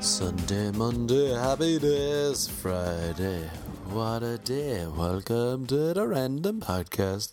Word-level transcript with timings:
Sunday, 0.00 0.70
Monday, 0.70 1.34
happy 1.34 1.78
days, 1.78 2.48
Friday. 2.48 3.50
What 3.90 4.22
a 4.22 4.38
day. 4.38 4.86
Welcome 4.86 5.66
to 5.66 5.92
the 5.92 6.06
Random 6.06 6.60
Podcast. 6.60 7.32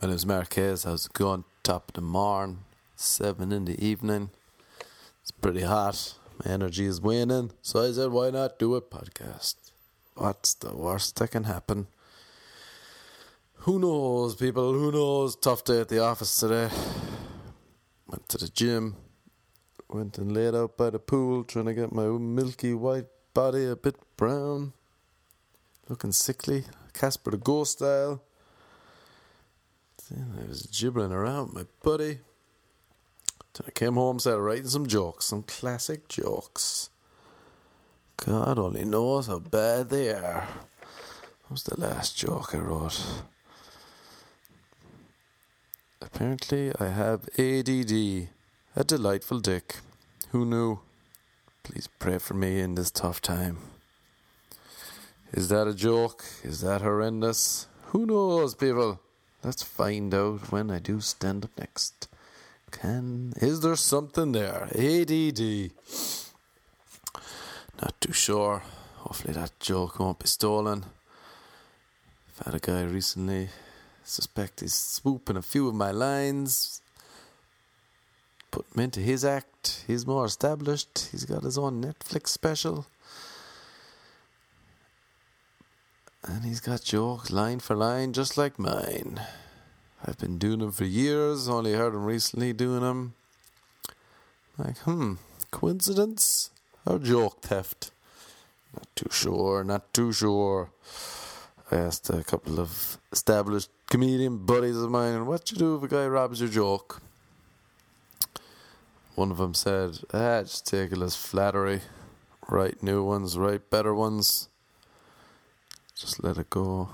My 0.00 0.08
name's 0.08 0.26
Marquez. 0.26 0.82
How's 0.84 1.06
it 1.06 1.12
going? 1.12 1.44
Top 1.62 1.90
of 1.90 1.94
the 1.94 2.00
morn, 2.00 2.64
7 2.96 3.52
in 3.52 3.66
the 3.66 3.80
evening. 3.84 4.30
It's 5.20 5.30
pretty 5.30 5.62
hot. 5.62 6.14
My 6.44 6.50
energy 6.50 6.86
is 6.86 7.00
waning. 7.00 7.52
So 7.62 7.88
I 7.88 7.92
said, 7.92 8.10
why 8.10 8.30
not 8.30 8.58
do 8.58 8.74
a 8.74 8.82
podcast? 8.82 9.61
What's 10.14 10.54
the 10.54 10.76
worst 10.76 11.16
that 11.16 11.30
can 11.30 11.44
happen? 11.44 11.86
Who 13.64 13.78
knows, 13.78 14.34
people? 14.34 14.72
Who 14.72 14.92
knows? 14.92 15.36
Tough 15.36 15.64
day 15.64 15.80
at 15.80 15.88
the 15.88 16.00
office 16.00 16.38
today. 16.38 16.68
Went 18.06 18.28
to 18.28 18.38
the 18.38 18.48
gym. 18.48 18.96
Went 19.88 20.18
and 20.18 20.32
laid 20.32 20.54
out 20.54 20.76
by 20.76 20.90
the 20.90 20.98
pool 20.98 21.44
trying 21.44 21.66
to 21.66 21.74
get 21.74 21.92
my 21.92 22.06
milky 22.06 22.74
white 22.74 23.06
body 23.32 23.66
a 23.66 23.76
bit 23.76 23.96
brown. 24.16 24.72
Looking 25.88 26.12
sickly. 26.12 26.64
Casper 26.92 27.30
the 27.30 27.38
Ghost 27.38 27.78
style. 27.78 28.22
Then 30.10 30.34
I 30.38 30.48
was 30.48 30.66
gibbering 30.66 31.12
around 31.12 31.54
my 31.54 31.64
buddy. 31.82 32.18
Then 33.54 33.66
I 33.66 33.70
came 33.70 33.94
home, 33.94 34.18
started 34.18 34.42
writing 34.42 34.68
some 34.68 34.86
jokes, 34.86 35.26
some 35.26 35.42
classic 35.42 36.08
jokes. 36.08 36.90
God 38.16 38.58
only 38.58 38.84
knows 38.84 39.26
how 39.26 39.38
bad 39.38 39.90
they 39.90 40.10
are. 40.10 40.46
What 41.42 41.50
was 41.50 41.62
the 41.64 41.80
last 41.80 42.16
joke 42.16 42.54
I 42.54 42.58
wrote? 42.58 43.00
Apparently, 46.00 46.72
I 46.78 46.88
have 46.88 47.28
ADD. 47.38 48.28
A 48.74 48.84
delightful 48.84 49.40
dick. 49.40 49.76
Who 50.30 50.44
knew? 50.46 50.80
Please 51.62 51.88
pray 51.98 52.18
for 52.18 52.34
me 52.34 52.60
in 52.60 52.74
this 52.74 52.90
tough 52.90 53.20
time. 53.20 53.58
Is 55.32 55.48
that 55.48 55.68
a 55.68 55.74
joke? 55.74 56.24
Is 56.42 56.60
that 56.60 56.82
horrendous? 56.82 57.66
Who 57.86 58.06
knows, 58.06 58.54
people? 58.54 59.00
Let's 59.44 59.62
find 59.62 60.14
out 60.14 60.52
when 60.52 60.70
I 60.70 60.78
do 60.78 61.00
stand 61.00 61.44
up 61.44 61.50
next. 61.58 62.08
Can 62.70 63.34
is 63.36 63.60
there 63.60 63.76
something 63.76 64.32
there? 64.32 64.68
ADD. 64.74 65.72
Not 67.82 68.00
too 68.00 68.12
sure. 68.12 68.62
Hopefully 68.98 69.34
that 69.34 69.58
joke 69.58 69.98
won't 69.98 70.20
be 70.20 70.28
stolen. 70.28 70.84
I've 72.28 72.46
had 72.46 72.54
a 72.54 72.60
guy 72.60 72.82
recently 72.82 73.48
suspect 74.04 74.60
he's 74.60 74.72
swooping 74.74 75.36
a 75.36 75.42
few 75.42 75.66
of 75.66 75.74
my 75.74 75.90
lines. 75.90 76.80
Put 78.52 78.66
him 78.72 78.84
into 78.84 79.00
his 79.00 79.24
act. 79.24 79.82
He's 79.88 80.06
more 80.06 80.24
established. 80.26 81.08
He's 81.10 81.24
got 81.24 81.42
his 81.42 81.58
own 81.58 81.82
Netflix 81.82 82.28
special. 82.28 82.86
And 86.22 86.44
he's 86.44 86.60
got 86.60 86.84
jokes 86.84 87.32
line 87.32 87.58
for 87.58 87.74
line 87.74 88.12
just 88.12 88.38
like 88.38 88.60
mine. 88.60 89.20
I've 90.04 90.18
been 90.18 90.38
doing 90.38 90.60
them 90.60 90.70
for 90.70 90.84
years, 90.84 91.48
only 91.48 91.72
heard 91.72 91.94
him 91.94 92.04
recently 92.04 92.52
doing 92.52 92.80
them. 92.80 93.14
Like, 94.56 94.78
hmm, 94.78 95.14
coincidence 95.50 96.51
or 96.86 96.98
joke 96.98 97.40
theft? 97.42 97.90
Not 98.74 98.88
too 98.96 99.08
sure, 99.10 99.64
not 99.64 99.92
too 99.92 100.12
sure. 100.12 100.70
I 101.70 101.76
asked 101.76 102.10
a 102.10 102.22
couple 102.24 102.60
of 102.60 102.98
established 103.12 103.70
comedian 103.88 104.38
buddies 104.38 104.76
of 104.76 104.90
mine, 104.90 105.14
and 105.14 105.26
what 105.26 105.50
you 105.50 105.58
do 105.58 105.76
if 105.76 105.82
a 105.82 105.88
guy 105.88 106.06
robs 106.06 106.40
your 106.40 106.48
joke? 106.48 107.02
One 109.14 109.30
of 109.30 109.36
them 109.36 109.54
said, 109.54 109.98
ah, 110.14 110.40
just 110.40 110.66
take 110.66 110.92
it 110.92 111.02
as 111.02 111.14
flattery. 111.14 111.82
Write 112.48 112.82
new 112.82 113.04
ones, 113.04 113.36
write 113.36 113.68
better 113.70 113.94
ones. 113.94 114.48
Just 115.94 116.24
let 116.24 116.38
it 116.38 116.50
go. 116.50 116.88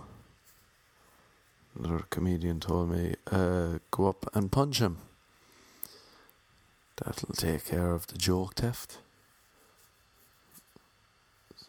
Another 1.78 2.04
comedian 2.10 2.58
told 2.58 2.90
me, 2.90 3.14
uh, 3.30 3.78
go 3.92 4.08
up 4.08 4.28
and 4.34 4.50
punch 4.50 4.80
him. 4.80 4.98
That'll 6.96 7.34
take 7.34 7.66
care 7.66 7.92
of 7.92 8.08
the 8.08 8.18
joke 8.18 8.56
theft. 8.56 8.98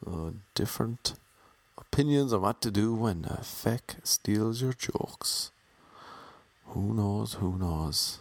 So, 0.03 0.33
different 0.55 1.13
opinions 1.77 2.33
on 2.33 2.41
what 2.41 2.61
to 2.61 2.71
do 2.71 2.93
when 2.93 3.25
a 3.25 3.43
feck 3.43 3.95
steals 4.03 4.61
your 4.61 4.73
jokes. 4.73 5.51
Who 6.67 6.93
knows, 6.93 7.33
who 7.35 7.57
knows? 7.57 8.19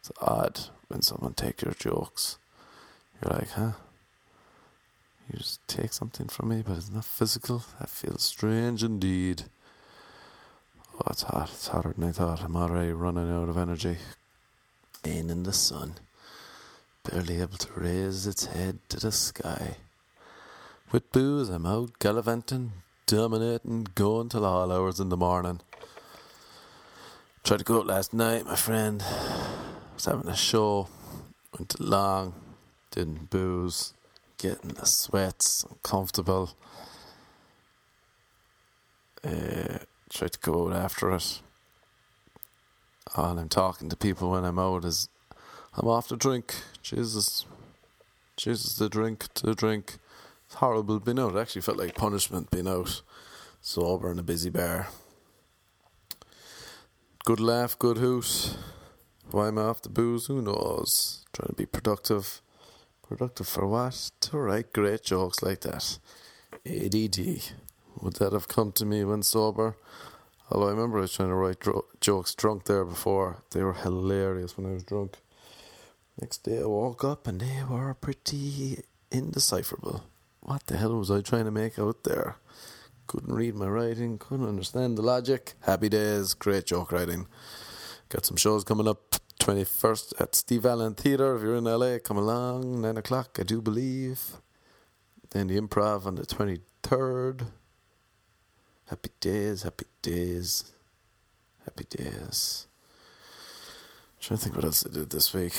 It's 0.00 0.10
odd 0.20 0.60
when 0.88 1.02
someone 1.02 1.34
takes 1.34 1.62
your 1.62 1.74
jokes. 1.74 2.38
You're 3.22 3.34
like, 3.34 3.50
huh? 3.50 3.72
You 5.30 5.38
just 5.38 5.66
take 5.68 5.92
something 5.92 6.26
from 6.26 6.48
me, 6.48 6.62
but 6.66 6.76
it's 6.78 6.90
not 6.90 7.04
physical. 7.04 7.64
That 7.78 7.90
feels 7.90 8.22
strange 8.22 8.82
indeed. 8.82 9.44
Oh, 10.94 11.08
it's 11.10 11.22
hot. 11.22 11.50
It's 11.52 11.68
hotter 11.68 11.94
than 11.96 12.08
I 12.08 12.12
thought. 12.12 12.42
I'm 12.42 12.56
already 12.56 12.92
running 12.92 13.30
out 13.30 13.48
of 13.48 13.56
energy. 13.56 13.98
In 15.04 15.30
in 15.30 15.44
the 15.44 15.52
sun, 15.52 15.94
barely 17.08 17.40
able 17.40 17.58
to 17.58 17.72
raise 17.74 18.26
its 18.26 18.46
head 18.46 18.78
to 18.88 18.98
the 18.98 19.12
sky. 19.12 19.76
With 20.92 21.12
booze, 21.12 21.48
I'm 21.48 21.66
out 21.66 22.00
gallivanting, 22.00 22.72
dominating, 23.06 23.86
going 23.94 24.28
till 24.28 24.44
all 24.44 24.72
hours 24.72 24.98
in 24.98 25.08
the 25.08 25.16
morning. 25.16 25.60
Tried 27.44 27.58
to 27.58 27.64
go 27.64 27.78
out 27.78 27.86
last 27.86 28.12
night, 28.12 28.44
my 28.44 28.56
friend. 28.56 29.00
Was 29.94 30.06
having 30.06 30.28
a 30.28 30.34
show. 30.34 30.88
Went 31.56 31.78
along, 31.78 32.34
didn't 32.90 33.30
booze, 33.30 33.94
getting 34.36 34.70
the 34.70 34.84
sweats, 34.84 35.64
uncomfortable. 35.70 36.56
Uh, 39.22 39.78
tried 40.08 40.32
to 40.32 40.40
go 40.40 40.66
out 40.66 40.74
after 40.74 41.14
it. 41.14 41.40
All 43.16 43.38
I'm 43.38 43.48
talking 43.48 43.88
to 43.90 43.96
people 43.96 44.32
when 44.32 44.44
I'm 44.44 44.58
out 44.58 44.84
is, 44.84 45.08
I'm 45.74 45.86
off 45.86 46.08
to 46.08 46.16
drink. 46.16 46.52
Jesus. 46.82 47.46
Jesus, 48.36 48.74
the 48.74 48.88
drink, 48.88 49.32
the 49.34 49.54
drink. 49.54 49.98
It's 50.50 50.56
horrible 50.56 50.98
being 50.98 51.20
out. 51.20 51.36
It 51.36 51.38
actually 51.38 51.62
felt 51.62 51.78
like 51.78 51.94
punishment 51.94 52.50
being 52.50 52.66
out 52.66 53.02
sober 53.60 54.10
in 54.10 54.18
a 54.18 54.24
busy 54.24 54.50
bar. 54.50 54.88
Good 57.24 57.38
laugh, 57.38 57.78
good 57.78 57.98
hoot. 57.98 58.56
Why 59.30 59.46
am 59.46 59.58
I 59.58 59.62
off 59.62 59.82
the 59.82 59.88
booze? 59.88 60.26
Who 60.26 60.42
knows? 60.42 61.24
Trying 61.32 61.50
to 61.50 61.54
be 61.54 61.66
productive. 61.66 62.42
Productive 63.06 63.46
for 63.46 63.64
what? 63.68 64.10
To 64.22 64.38
write 64.38 64.72
great 64.72 65.04
jokes 65.04 65.40
like 65.40 65.60
that. 65.60 66.00
ADD. 66.66 67.52
Would 68.00 68.14
that 68.14 68.32
have 68.32 68.48
come 68.48 68.72
to 68.72 68.84
me 68.84 69.04
when 69.04 69.22
sober? 69.22 69.76
Although 70.50 70.66
I 70.66 70.70
remember 70.70 70.98
I 70.98 71.02
was 71.02 71.12
trying 71.12 71.28
to 71.28 71.36
write 71.36 71.60
dro- 71.60 71.86
jokes 72.00 72.34
drunk 72.34 72.64
there 72.64 72.84
before. 72.84 73.44
They 73.52 73.62
were 73.62 73.74
hilarious 73.74 74.56
when 74.56 74.66
I 74.66 74.72
was 74.72 74.82
drunk. 74.82 75.18
Next 76.20 76.38
day 76.38 76.60
I 76.60 76.66
woke 76.66 77.04
up 77.04 77.28
and 77.28 77.40
they 77.40 77.62
were 77.62 77.94
pretty 77.94 78.82
indecipherable. 79.12 80.09
What 80.40 80.66
the 80.66 80.76
hell 80.76 80.96
was 80.96 81.10
I 81.10 81.20
trying 81.20 81.44
to 81.44 81.50
make 81.50 81.78
out 81.78 82.04
there? 82.04 82.36
Couldn't 83.06 83.34
read 83.34 83.54
my 83.54 83.66
writing, 83.66 84.18
couldn't 84.18 84.48
understand 84.48 84.96
the 84.96 85.02
logic. 85.02 85.54
Happy 85.60 85.88
days, 85.88 86.34
great 86.34 86.66
joke 86.66 86.92
writing. 86.92 87.26
Got 88.08 88.26
some 88.26 88.36
shows 88.36 88.64
coming 88.64 88.88
up. 88.88 89.16
21st 89.40 90.20
at 90.20 90.34
Steve 90.34 90.66
Allen 90.66 90.94
Theatre. 90.94 91.34
If 91.34 91.42
you're 91.42 91.56
in 91.56 91.64
LA, 91.64 91.98
come 91.98 92.18
along. 92.18 92.82
9 92.82 92.98
o'clock, 92.98 93.38
I 93.40 93.42
do 93.42 93.62
believe. 93.62 94.36
Then 95.30 95.46
the 95.46 95.58
improv 95.58 96.06
on 96.06 96.16
the 96.16 96.26
23rd. 96.26 97.46
Happy 98.86 99.10
days, 99.20 99.62
happy 99.62 99.86
days, 100.02 100.72
happy 101.64 101.84
days. 101.84 102.66
i 104.18 104.22
trying 104.22 104.38
to 104.38 104.44
think 104.44 104.56
what 104.56 104.64
else 104.64 104.84
I 104.84 104.92
did 104.92 105.10
this 105.10 105.32
week. 105.32 105.54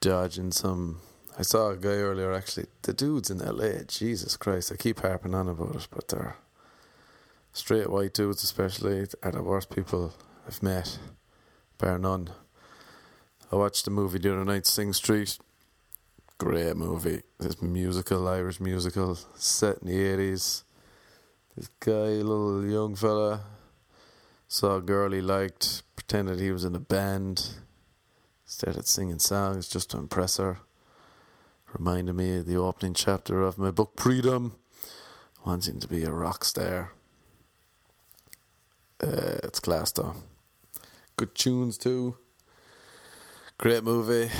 Dodging 0.00 0.52
some. 0.52 1.00
I 1.36 1.42
saw 1.42 1.70
a 1.70 1.76
guy 1.76 1.88
earlier 1.88 2.32
actually. 2.32 2.66
The 2.82 2.92
dudes 2.92 3.28
in 3.28 3.38
LA, 3.38 3.82
Jesus 3.88 4.36
Christ, 4.36 4.70
I 4.72 4.76
keep 4.76 5.00
harping 5.00 5.34
on 5.34 5.48
about 5.48 5.74
it, 5.74 5.88
but 5.90 6.08
they're 6.08 6.36
straight 7.52 7.90
white 7.90 8.14
dudes, 8.14 8.44
especially, 8.44 9.06
are 9.22 9.32
the 9.32 9.42
worst 9.42 9.70
people 9.70 10.14
I've 10.46 10.62
met, 10.62 10.98
bar 11.78 11.98
none. 11.98 12.30
I 13.50 13.56
watched 13.56 13.84
the 13.84 13.90
movie 13.90 14.18
the 14.18 14.32
other 14.32 14.44
night, 14.44 14.66
Sing 14.66 14.92
Street. 14.92 15.38
Great 16.38 16.76
movie. 16.76 17.22
This 17.38 17.62
musical, 17.62 18.28
Irish 18.28 18.60
musical, 18.60 19.16
set 19.36 19.78
in 19.78 19.88
the 19.88 19.94
80s. 19.94 20.62
This 21.56 21.68
guy, 21.80 22.22
little 22.22 22.64
young 22.64 22.94
fella, 22.94 23.42
saw 24.48 24.76
a 24.76 24.82
girl 24.82 25.12
he 25.12 25.20
liked, 25.20 25.82
pretended 25.96 26.38
he 26.38 26.50
was 26.50 26.64
in 26.64 26.74
a 26.74 26.80
band, 26.80 27.50
started 28.44 28.86
singing 28.86 29.18
songs 29.18 29.68
just 29.68 29.90
to 29.90 29.98
impress 29.98 30.36
her. 30.36 30.58
Reminded 31.76 32.14
me 32.14 32.36
of 32.36 32.46
the 32.46 32.56
opening 32.56 32.94
chapter 32.94 33.42
of 33.42 33.58
my 33.58 33.72
book, 33.72 33.94
Freedom. 33.96 34.54
wanting 35.44 35.80
to 35.80 35.88
be 35.88 36.04
a 36.04 36.10
rock 36.12 36.44
star. 36.44 36.92
Uh, 39.02 39.40
it's 39.42 39.58
class 39.58 39.90
though. 39.90 40.14
Good 41.16 41.34
tunes 41.34 41.76
too. 41.76 42.16
Great 43.58 43.82
movie. 43.82 44.30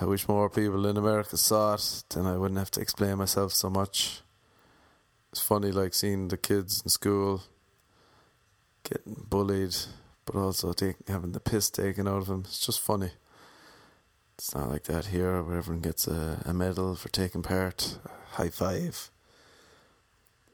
I 0.00 0.06
wish 0.06 0.26
more 0.26 0.50
people 0.50 0.84
in 0.86 0.96
America 0.96 1.36
saw 1.36 1.74
it, 1.74 2.02
then 2.10 2.26
I 2.26 2.36
wouldn't 2.36 2.58
have 2.58 2.72
to 2.72 2.80
explain 2.80 3.18
myself 3.18 3.52
so 3.52 3.70
much. 3.70 4.22
It's 5.30 5.40
funny, 5.40 5.70
like 5.70 5.94
seeing 5.94 6.28
the 6.28 6.36
kids 6.36 6.82
in 6.82 6.88
school 6.90 7.44
getting 8.82 9.24
bullied, 9.30 9.76
but 10.24 10.34
also 10.34 10.72
take, 10.72 10.96
having 11.06 11.30
the 11.30 11.40
piss 11.40 11.70
taken 11.70 12.08
out 12.08 12.18
of 12.18 12.26
them. 12.26 12.42
It's 12.44 12.66
just 12.66 12.80
funny. 12.80 13.10
It's 14.38 14.54
not 14.54 14.68
like 14.68 14.82
that 14.84 15.06
here, 15.06 15.42
where 15.42 15.56
everyone 15.56 15.80
gets 15.80 16.06
a, 16.06 16.42
a 16.44 16.52
medal 16.52 16.94
for 16.94 17.08
taking 17.08 17.42
part, 17.42 17.98
high 18.32 18.50
five. 18.50 19.10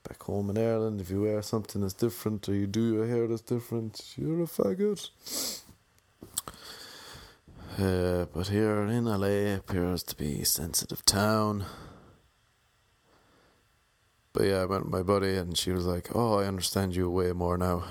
Back 0.08 0.22
home 0.22 0.50
in 0.50 0.58
Ireland, 0.58 1.00
if 1.00 1.10
you 1.10 1.22
wear 1.22 1.42
something 1.42 1.82
that's 1.82 1.92
different 1.92 2.48
or 2.48 2.54
you 2.54 2.68
do 2.68 2.94
your 2.94 3.08
hair 3.08 3.26
that's 3.26 3.42
different, 3.42 4.14
you're 4.16 4.42
a 4.42 4.46
faggot. 4.46 5.10
Uh, 7.76 8.26
but 8.32 8.48
here 8.48 8.82
in 8.82 9.06
LA 9.06 9.56
appears 9.56 10.04
to 10.04 10.16
be 10.16 10.42
a 10.42 10.44
sensitive 10.44 11.04
town. 11.04 11.64
But 14.32 14.44
yeah, 14.44 14.62
I 14.62 14.66
met 14.66 14.86
my 14.86 15.02
buddy 15.02 15.36
and 15.36 15.58
she 15.58 15.72
was 15.72 15.86
like, 15.86 16.14
Oh, 16.14 16.38
I 16.38 16.46
understand 16.46 16.94
you 16.94 17.10
way 17.10 17.32
more 17.32 17.58
now. 17.58 17.84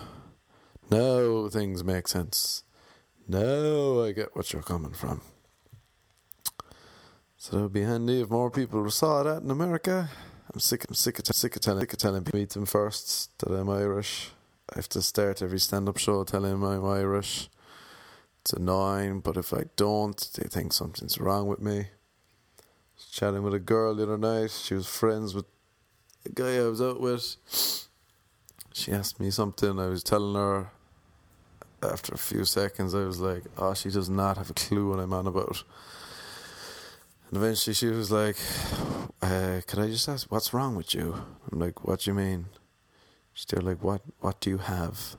Now 0.89 1.49
things 1.49 1.83
make 1.83 2.07
sense. 2.07 2.63
Now 3.27 4.03
I 4.03 4.13
get 4.13 4.35
what 4.35 4.53
you're 4.53 4.61
coming 4.61 4.93
from. 4.93 5.21
So 7.41 7.57
it 7.57 7.61
would 7.63 7.73
be 7.73 7.81
handy 7.81 8.21
if 8.21 8.29
more 8.29 8.51
people 8.51 8.87
saw 8.91 9.23
that 9.23 9.41
in 9.41 9.49
America. 9.49 10.11
I'm 10.53 10.59
sick. 10.59 10.85
I'm 10.87 10.93
sick 10.93 11.17
of, 11.17 11.25
sick 11.25 11.55
of 11.55 11.63
telling, 11.63 11.81
sick 11.81 11.93
of 11.93 11.97
telling 11.97 12.27
meet 12.35 12.51
them 12.51 12.67
first 12.67 13.35
that 13.39 13.51
I'm 13.51 13.67
Irish. 13.67 14.29
I 14.71 14.75
have 14.75 14.87
to 14.89 15.01
start 15.01 15.41
every 15.41 15.59
stand-up 15.59 15.97
show 15.97 16.23
telling 16.23 16.51
them 16.51 16.63
I'm 16.63 16.85
Irish. 16.85 17.49
It's 18.41 18.53
annoying, 18.53 19.21
but 19.21 19.37
if 19.37 19.55
I 19.55 19.63
don't, 19.75 20.29
they 20.35 20.49
think 20.49 20.71
something's 20.71 21.17
wrong 21.17 21.47
with 21.47 21.59
me. 21.59 21.87
Was 22.95 23.05
chatting 23.11 23.41
with 23.41 23.55
a 23.55 23.59
girl 23.59 23.95
the 23.95 24.03
other 24.03 24.19
night. 24.19 24.51
She 24.51 24.75
was 24.75 24.85
friends 24.85 25.33
with 25.33 25.45
a 26.23 26.29
guy 26.29 26.57
I 26.57 26.67
was 26.67 26.79
out 26.79 27.01
with. 27.01 27.37
She 28.71 28.91
asked 28.91 29.19
me 29.19 29.31
something. 29.31 29.79
I 29.79 29.87
was 29.87 30.03
telling 30.03 30.35
her. 30.35 30.69
After 31.81 32.13
a 32.13 32.19
few 32.19 32.45
seconds, 32.45 32.93
I 32.93 32.99
was 32.99 33.19
like, 33.19 33.45
"Oh, 33.57 33.73
she 33.73 33.89
does 33.89 34.09
not 34.09 34.37
have 34.37 34.51
a 34.51 34.53
clue 34.53 34.91
what 34.91 34.99
I'm 34.99 35.11
on 35.11 35.25
about." 35.25 35.63
And 37.31 37.37
eventually, 37.37 37.73
she 37.73 37.87
was 37.87 38.11
like, 38.11 38.35
uh, 39.21 39.61
"Could 39.65 39.79
I 39.79 39.87
just 39.87 40.07
ask 40.09 40.29
what's 40.29 40.53
wrong 40.53 40.75
with 40.75 40.93
you?" 40.93 41.15
I'm 41.49 41.59
like, 41.59 41.83
"What 41.83 42.01
do 42.01 42.11
you 42.11 42.15
mean?" 42.15 42.47
She's 43.33 43.51
like, 43.53 43.81
"What? 43.81 44.01
What 44.19 44.41
do 44.41 44.49
you 44.49 44.57
have?" 44.59 45.15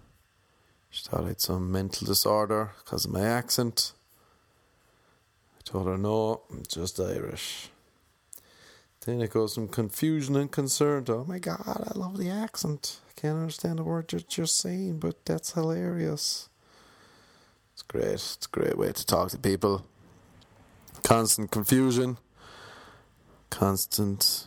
She 0.93 1.05
thought 1.05 1.25
I 1.25 1.29
had 1.29 1.41
some 1.41 1.73
mental 1.73 2.07
disorder 2.07 2.73
because 2.85 3.07
of 3.07 3.13
my 3.13 3.23
accent. 3.23 3.95
I 5.59 5.63
told 5.65 5.87
her, 5.87 5.97
no, 5.97 6.43
I'm 6.51 6.65
just 6.69 7.01
Irish. 7.01 7.71
Then 9.07 9.23
it 9.23 9.31
goes 9.31 9.55
from 9.55 9.69
confusion 9.69 10.37
and 10.37 10.53
concern 10.53 11.07
to, 11.07 11.15
oh 11.15 11.25
my 11.25 11.39
god, 11.39 11.63
I 11.67 11.99
love 11.99 12.19
the 12.19 12.29
accent. 12.29 13.01
I 13.09 13.19
can't 13.19 13.39
understand 13.39 13.79
the 13.79 13.85
word 13.85 14.13
you're 14.37 14.45
saying, 14.45 14.99
but 14.99 15.25
that's 15.25 15.53
hilarious. 15.53 16.51
It's 17.73 17.81
great. 17.83 18.05
It's 18.05 18.47
a 18.47 18.51
great 18.51 18.77
way 18.77 18.93
to 18.93 19.07
talk 19.07 19.31
to 19.31 19.39
people. 19.39 19.87
Constant 21.03 21.51
confusion, 21.51 22.17
constant 23.51 24.47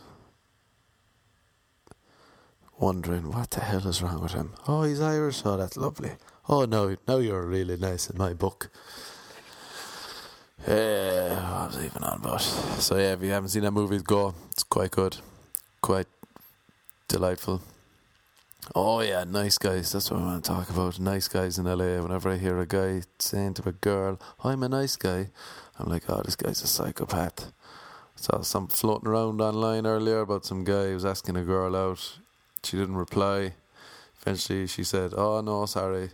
wondering 2.78 3.30
what 3.30 3.50
the 3.52 3.60
hell 3.60 3.86
is 3.86 4.02
wrong 4.02 4.22
with 4.22 4.32
him. 4.32 4.54
Oh, 4.66 4.82
he's 4.82 5.00
Irish. 5.00 5.42
Oh, 5.44 5.56
that's 5.56 5.76
lovely. 5.76 6.12
Oh 6.48 6.64
no, 6.64 6.96
now 7.06 7.18
you're 7.18 7.46
really 7.46 7.76
nice 7.76 8.08
in 8.08 8.18
my 8.18 8.32
book. 8.32 8.70
Yeah, 10.66 11.38
I 11.42 11.66
was 11.66 11.84
even 11.84 12.02
on 12.02 12.18
about. 12.18 12.40
So 12.40 12.96
yeah, 12.96 13.12
if 13.12 13.22
you 13.22 13.30
haven't 13.30 13.50
seen 13.50 13.62
that 13.62 13.70
movie, 13.70 13.98
go. 13.98 14.34
It's 14.50 14.62
quite 14.62 14.90
good, 14.90 15.18
quite 15.80 16.06
delightful. 17.08 17.62
Oh 18.74 19.00
yeah, 19.00 19.24
nice 19.24 19.58
guys. 19.58 19.92
That's 19.92 20.10
what 20.10 20.20
I 20.20 20.24
want 20.24 20.44
to 20.44 20.50
talk 20.50 20.70
about. 20.70 20.98
Nice 20.98 21.28
guys 21.28 21.58
in 21.58 21.66
LA. 21.66 22.02
Whenever 22.02 22.30
I 22.30 22.36
hear 22.36 22.58
a 22.58 22.66
guy 22.66 23.02
saying 23.18 23.54
to 23.54 23.68
a 23.68 23.72
girl, 23.72 24.18
"I'm 24.42 24.62
a 24.64 24.68
nice 24.68 24.96
guy," 24.96 25.30
I'm 25.78 25.88
like, 25.88 26.02
"Oh, 26.08 26.20
this 26.24 26.34
guy's 26.34 26.62
a 26.62 26.66
psychopath." 26.66 27.52
Saw 28.16 28.40
some 28.40 28.66
floating 28.66 29.08
around 29.08 29.40
online 29.40 29.86
earlier 29.86 30.20
about 30.20 30.44
some 30.46 30.64
guy 30.64 30.88
who 30.88 30.94
was 30.94 31.04
asking 31.04 31.36
a 31.36 31.44
girl 31.44 31.76
out. 31.76 32.18
She 32.64 32.76
didn't 32.76 32.96
reply. 32.96 33.54
Eventually, 34.20 34.66
she 34.66 34.82
said, 34.82 35.14
"Oh 35.14 35.40
no, 35.40 35.66
sorry." 35.66 36.10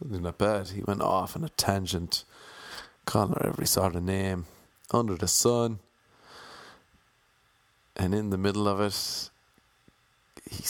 Wasn't 0.00 0.38
bad. 0.38 0.68
He 0.68 0.82
went 0.82 1.02
off 1.02 1.36
on 1.36 1.44
a 1.44 1.50
tangent, 1.50 2.24
calling 3.04 3.34
her 3.34 3.46
every 3.46 3.66
sort 3.66 3.94
of 3.94 4.02
name 4.02 4.46
under 4.90 5.16
the 5.16 5.28
sun. 5.28 5.80
And 7.94 8.14
in 8.14 8.30
the 8.30 8.38
middle 8.38 8.66
of 8.66 8.80
it, 8.80 9.29
he 10.50 10.64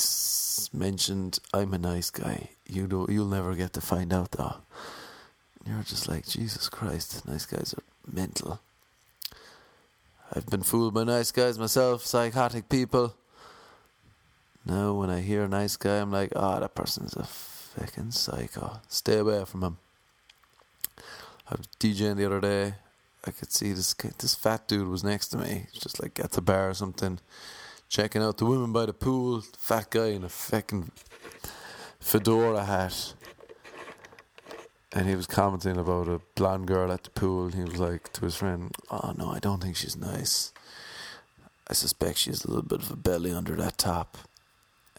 mentioned, 0.76 1.38
"I'm 1.52 1.74
a 1.74 1.78
nice 1.78 2.10
guy. 2.10 2.50
You 2.66 2.86
do, 2.86 3.06
you'll 3.08 3.26
never 3.26 3.54
get 3.54 3.72
to 3.72 3.80
find 3.80 4.12
out, 4.12 4.32
though." 4.32 4.56
And 5.58 5.74
you're 5.74 5.82
just 5.82 6.08
like, 6.08 6.26
Jesus 6.26 6.68
Christ, 6.68 7.26
nice 7.26 7.46
guys 7.46 7.74
are 7.74 7.82
mental. 8.10 8.60
I've 10.32 10.46
been 10.46 10.62
fooled 10.62 10.94
by 10.94 11.04
nice 11.04 11.32
guys 11.32 11.58
myself, 11.58 12.06
psychotic 12.06 12.68
people. 12.68 13.14
Now, 14.64 14.94
when 14.94 15.10
I 15.10 15.20
hear 15.20 15.44
a 15.44 15.48
nice 15.48 15.76
guy, 15.76 15.98
I'm 16.00 16.12
like, 16.12 16.32
ah, 16.36 16.56
oh, 16.56 16.60
that 16.60 16.74
person's 16.74 17.16
a 17.16 17.24
fucking 17.24 18.12
psycho. 18.12 18.80
Stay 18.88 19.18
away 19.18 19.44
from 19.44 19.64
him. 19.64 19.78
I 21.48 21.56
was 21.56 21.66
DJing 21.80 22.16
the 22.16 22.26
other 22.26 22.40
day. 22.40 22.74
I 23.26 23.32
could 23.32 23.52
see 23.52 23.72
this 23.72 23.92
this 24.18 24.34
fat 24.34 24.66
dude 24.68 24.88
was 24.88 25.04
next 25.04 25.28
to 25.28 25.38
me, 25.38 25.66
just 25.72 26.00
like 26.00 26.18
at 26.20 26.32
the 26.32 26.40
bar 26.40 26.70
or 26.70 26.74
something, 26.74 27.18
checking 27.90 28.22
out 28.22 28.38
the 28.38 28.46
women 28.46 28.72
by 28.72 28.86
the 28.86 28.94
pool. 28.94 29.42
Fat 29.58 29.90
guy 29.90 30.06
in 30.06 30.24
a 30.24 30.28
fucking 30.30 30.90
fedora 31.98 32.64
hat, 32.64 33.12
and 34.92 35.06
he 35.08 35.14
was 35.14 35.26
commenting 35.26 35.76
about 35.76 36.08
a 36.08 36.20
blonde 36.36 36.66
girl 36.66 36.90
at 36.90 37.04
the 37.04 37.10
pool. 37.10 37.50
He 37.50 37.62
was 37.62 37.78
like 37.78 38.12
to 38.14 38.24
his 38.24 38.36
friend, 38.36 38.72
"Oh 38.90 39.12
no, 39.18 39.30
I 39.30 39.40
don't 39.40 39.60
think 39.62 39.76
she's 39.76 39.96
nice. 39.96 40.52
I 41.68 41.74
suspect 41.74 42.18
she 42.18 42.30
has 42.30 42.44
a 42.44 42.48
little 42.48 42.62
bit 42.62 42.80
of 42.80 42.90
a 42.90 42.96
belly 42.96 43.32
under 43.32 43.54
that 43.56 43.76
top." 43.76 44.16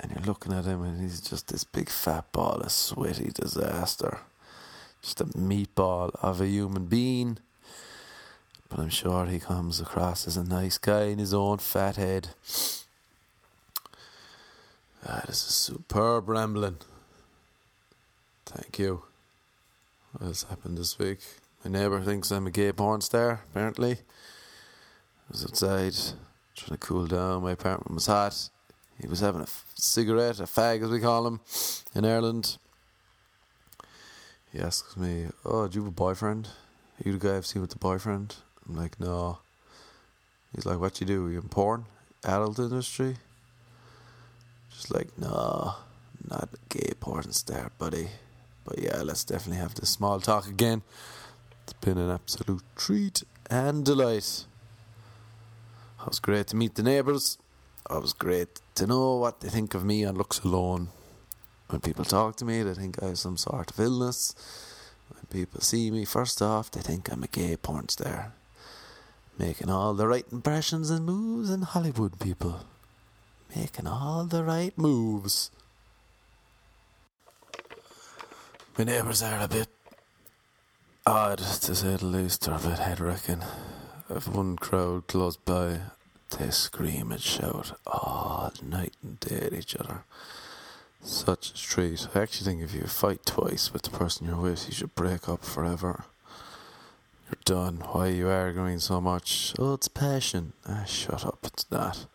and 0.02 0.12
you're 0.12 0.26
looking 0.26 0.52
at 0.52 0.66
him, 0.66 0.82
and 0.82 1.00
he's 1.00 1.22
just 1.22 1.50
this 1.50 1.64
big 1.64 1.88
fat 1.88 2.32
ball 2.32 2.60
of 2.62 2.72
sweaty 2.72 3.30
disaster, 3.34 4.20
just 5.02 5.22
a 5.22 5.26
meatball 5.26 6.10
of 6.24 6.42
a 6.42 6.48
human 6.48 6.86
being. 6.86 7.38
But 8.68 8.80
I'm 8.80 8.90
sure 8.90 9.26
he 9.26 9.40
comes 9.40 9.80
across 9.80 10.28
as 10.28 10.38
a 10.38 10.44
nice 10.44 10.80
guy 10.80 11.04
in 11.04 11.20
his 11.20 11.34
own 11.34 11.60
fat 11.60 11.98
head. 11.98 12.30
Ah, 15.08 15.24
this 15.26 15.38
is 15.48 15.56
superb 15.56 16.30
rambling. 16.30 16.78
Thank 18.46 18.78
you. 18.78 19.04
What 20.12 20.28
has 20.28 20.44
happened 20.44 20.78
this 20.78 21.00
week? 21.00 21.20
My 21.64 21.72
neighbour 21.72 22.02
thinks 22.02 22.30
I'm 22.32 22.46
a 22.48 22.52
gay 22.52 22.72
porn 22.72 23.02
star, 23.02 23.42
apparently. 23.50 23.94
I 23.94 23.98
was 25.32 25.44
outside 25.44 25.96
trying 26.56 26.78
to 26.78 26.86
cool 26.86 27.08
down. 27.08 27.44
My 27.44 27.52
apartment 27.52 27.96
was 27.96 28.06
hot. 28.06 28.50
He 29.02 29.08
was 29.08 29.22
having 29.22 29.42
a 29.42 29.46
f- 29.46 29.66
cigarette, 29.74 30.40
a 30.40 30.44
fag 30.44 30.84
as 30.84 30.90
we 30.92 31.00
call 31.00 31.26
him, 31.26 31.40
in 31.96 32.06
Ireland. 32.06 32.58
He 34.52 34.60
asks 34.60 34.96
me, 34.96 35.30
"Oh, 35.44 35.68
do 35.68 35.80
you 35.80 35.84
have 35.86 35.94
a 35.94 35.96
boyfriend? 35.96 36.48
Are 36.48 37.10
you 37.10 37.18
the 37.18 37.28
guy 37.28 37.38
I've 37.38 37.48
seen 37.48 37.62
with 37.62 37.72
the 37.72 37.80
boyfriend?" 37.80 38.36
I'm 38.68 38.76
like, 38.76 39.00
"No." 39.00 39.40
He's 40.54 40.66
like, 40.66 40.80
"What 40.80 41.00
you 41.00 41.08
do? 41.08 41.26
Are 41.26 41.32
you 41.32 41.40
in 41.40 41.50
porn, 41.50 41.86
adult 42.24 42.60
industry?" 42.60 43.18
Like, 44.90 45.18
"No, 45.18 45.76
not 46.30 46.50
gay 46.70 46.94
porn 47.00 47.32
star, 47.34 47.72
buddy." 47.78 48.10
But 48.64 48.80
yeah, 48.80 49.02
let's 49.02 49.24
definitely 49.24 49.58
have 49.58 49.76
this 49.76 49.90
small 49.90 50.20
talk 50.20 50.48
again. 50.48 50.82
It's 51.64 51.74
been 51.74 51.98
an 51.98 52.10
absolute 52.10 52.64
treat 52.76 53.24
and 53.50 53.86
delight. 53.86 54.46
It 56.02 56.08
was 56.08 56.20
great 56.20 56.48
to 56.48 56.56
meet 56.56 56.76
the 56.76 56.84
neighbours. 56.84 57.38
It 57.90 58.02
was 58.02 58.14
great 58.14 58.62
to 58.76 58.88
know 58.88 59.16
what 59.16 59.42
they 59.42 59.50
think 59.50 59.74
of 59.74 59.84
me 59.84 60.06
on 60.06 60.16
looks 60.16 60.40
alone. 60.40 60.90
When 61.68 61.82
people 61.82 62.06
talk 62.06 62.36
to 62.38 62.46
me, 62.46 62.64
they 62.64 62.74
think 62.74 63.02
I 63.02 63.08
have 63.08 63.20
some 63.20 63.38
sort 63.38 63.72
of 63.72 63.80
illness. 63.80 64.36
When 65.10 65.26
people 65.30 65.62
see 65.62 65.92
me, 65.92 66.06
first 66.06 66.42
off, 66.42 66.72
they 66.72 66.82
think 66.82 67.12
I'm 67.12 67.24
a 67.24 67.28
gay 67.28 67.56
porn 67.58 67.90
star. 67.90 68.34
Making 69.38 69.70
all 69.70 69.94
the 69.94 70.08
right 70.08 70.26
impressions 70.32 70.90
and 70.90 71.06
moves 71.06 71.50
in 71.50 71.62
Hollywood, 71.62 72.20
people. 72.20 72.66
Making 73.56 73.88
all 73.88 74.26
the 74.26 74.44
right 74.44 74.78
moves. 74.78 75.52
My 78.78 78.86
neighbours 78.86 79.22
are 79.22 79.44
a 79.44 79.48
bit 79.48 79.68
odd, 81.06 81.40
to 81.40 81.76
say 81.76 81.96
the 81.98 82.06
least. 82.06 82.46
They're 82.46 82.56
a 82.56 82.60
bit 82.60 82.80
head 82.80 83.00
wrecking. 83.00 83.44
I've 84.10 84.28
one 84.28 84.56
crowd 84.56 85.08
close 85.08 85.38
by 85.38 85.82
they 86.38 86.50
scream 86.50 87.12
and 87.12 87.22
shout 87.22 87.78
all 87.86 88.54
night 88.64 88.94
and 89.04 89.20
day 89.20 89.48
at 89.48 89.54
each 89.54 89.76
other. 89.76 90.04
Such 91.02 91.50
a 91.50 91.54
treat. 91.56 92.08
I 92.16 92.22
actually 92.22 92.46
think 92.46 92.62
if 92.62 92.74
you 92.74 92.84
fight 92.84 93.26
twice 93.26 93.74
with 93.74 93.82
the 93.82 93.90
person 93.90 94.28
you're 94.28 94.38
with, 94.38 94.68
you 94.68 94.74
should 94.74 94.96
break 94.96 95.28
up 95.28 95.44
forever. 95.44 96.06
You're 97.28 97.42
done. 97.44 97.84
Why 97.92 98.08
are 98.08 98.12
you 98.12 98.30
arguing 98.30 98.80
so 98.80 99.02
much? 99.02 99.54
Oh, 99.60 99.74
it's 99.74 99.88
passion. 99.88 100.54
Ah, 100.68 100.84
shut 100.86 101.26
up. 101.26 101.40
It's 101.44 101.66
not. 101.72 102.06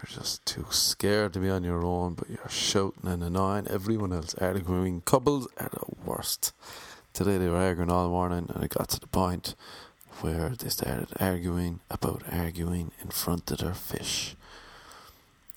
You're 0.00 0.18
just 0.18 0.46
too 0.46 0.64
scared 0.70 1.34
to 1.34 1.40
be 1.40 1.50
on 1.50 1.62
your 1.62 1.84
own, 1.84 2.14
but 2.14 2.30
you're 2.30 2.48
shouting 2.48 3.06
and 3.06 3.22
annoying 3.22 3.68
everyone 3.68 4.14
else. 4.14 4.34
Arguing 4.34 5.02
couples 5.02 5.46
are 5.58 5.68
the 5.68 5.84
worst. 6.06 6.54
Today 7.12 7.36
they 7.36 7.48
were 7.48 7.58
arguing 7.58 7.90
all 7.90 8.08
morning, 8.08 8.46
and 8.48 8.64
it 8.64 8.70
got 8.70 8.88
to 8.90 9.00
the 9.00 9.06
point 9.08 9.54
where 10.20 10.50
they 10.50 10.70
started 10.70 11.08
arguing 11.20 11.80
about 11.90 12.22
arguing 12.32 12.92
in 13.02 13.10
front 13.10 13.50
of 13.50 13.58
their 13.58 13.74
fish. 13.74 14.36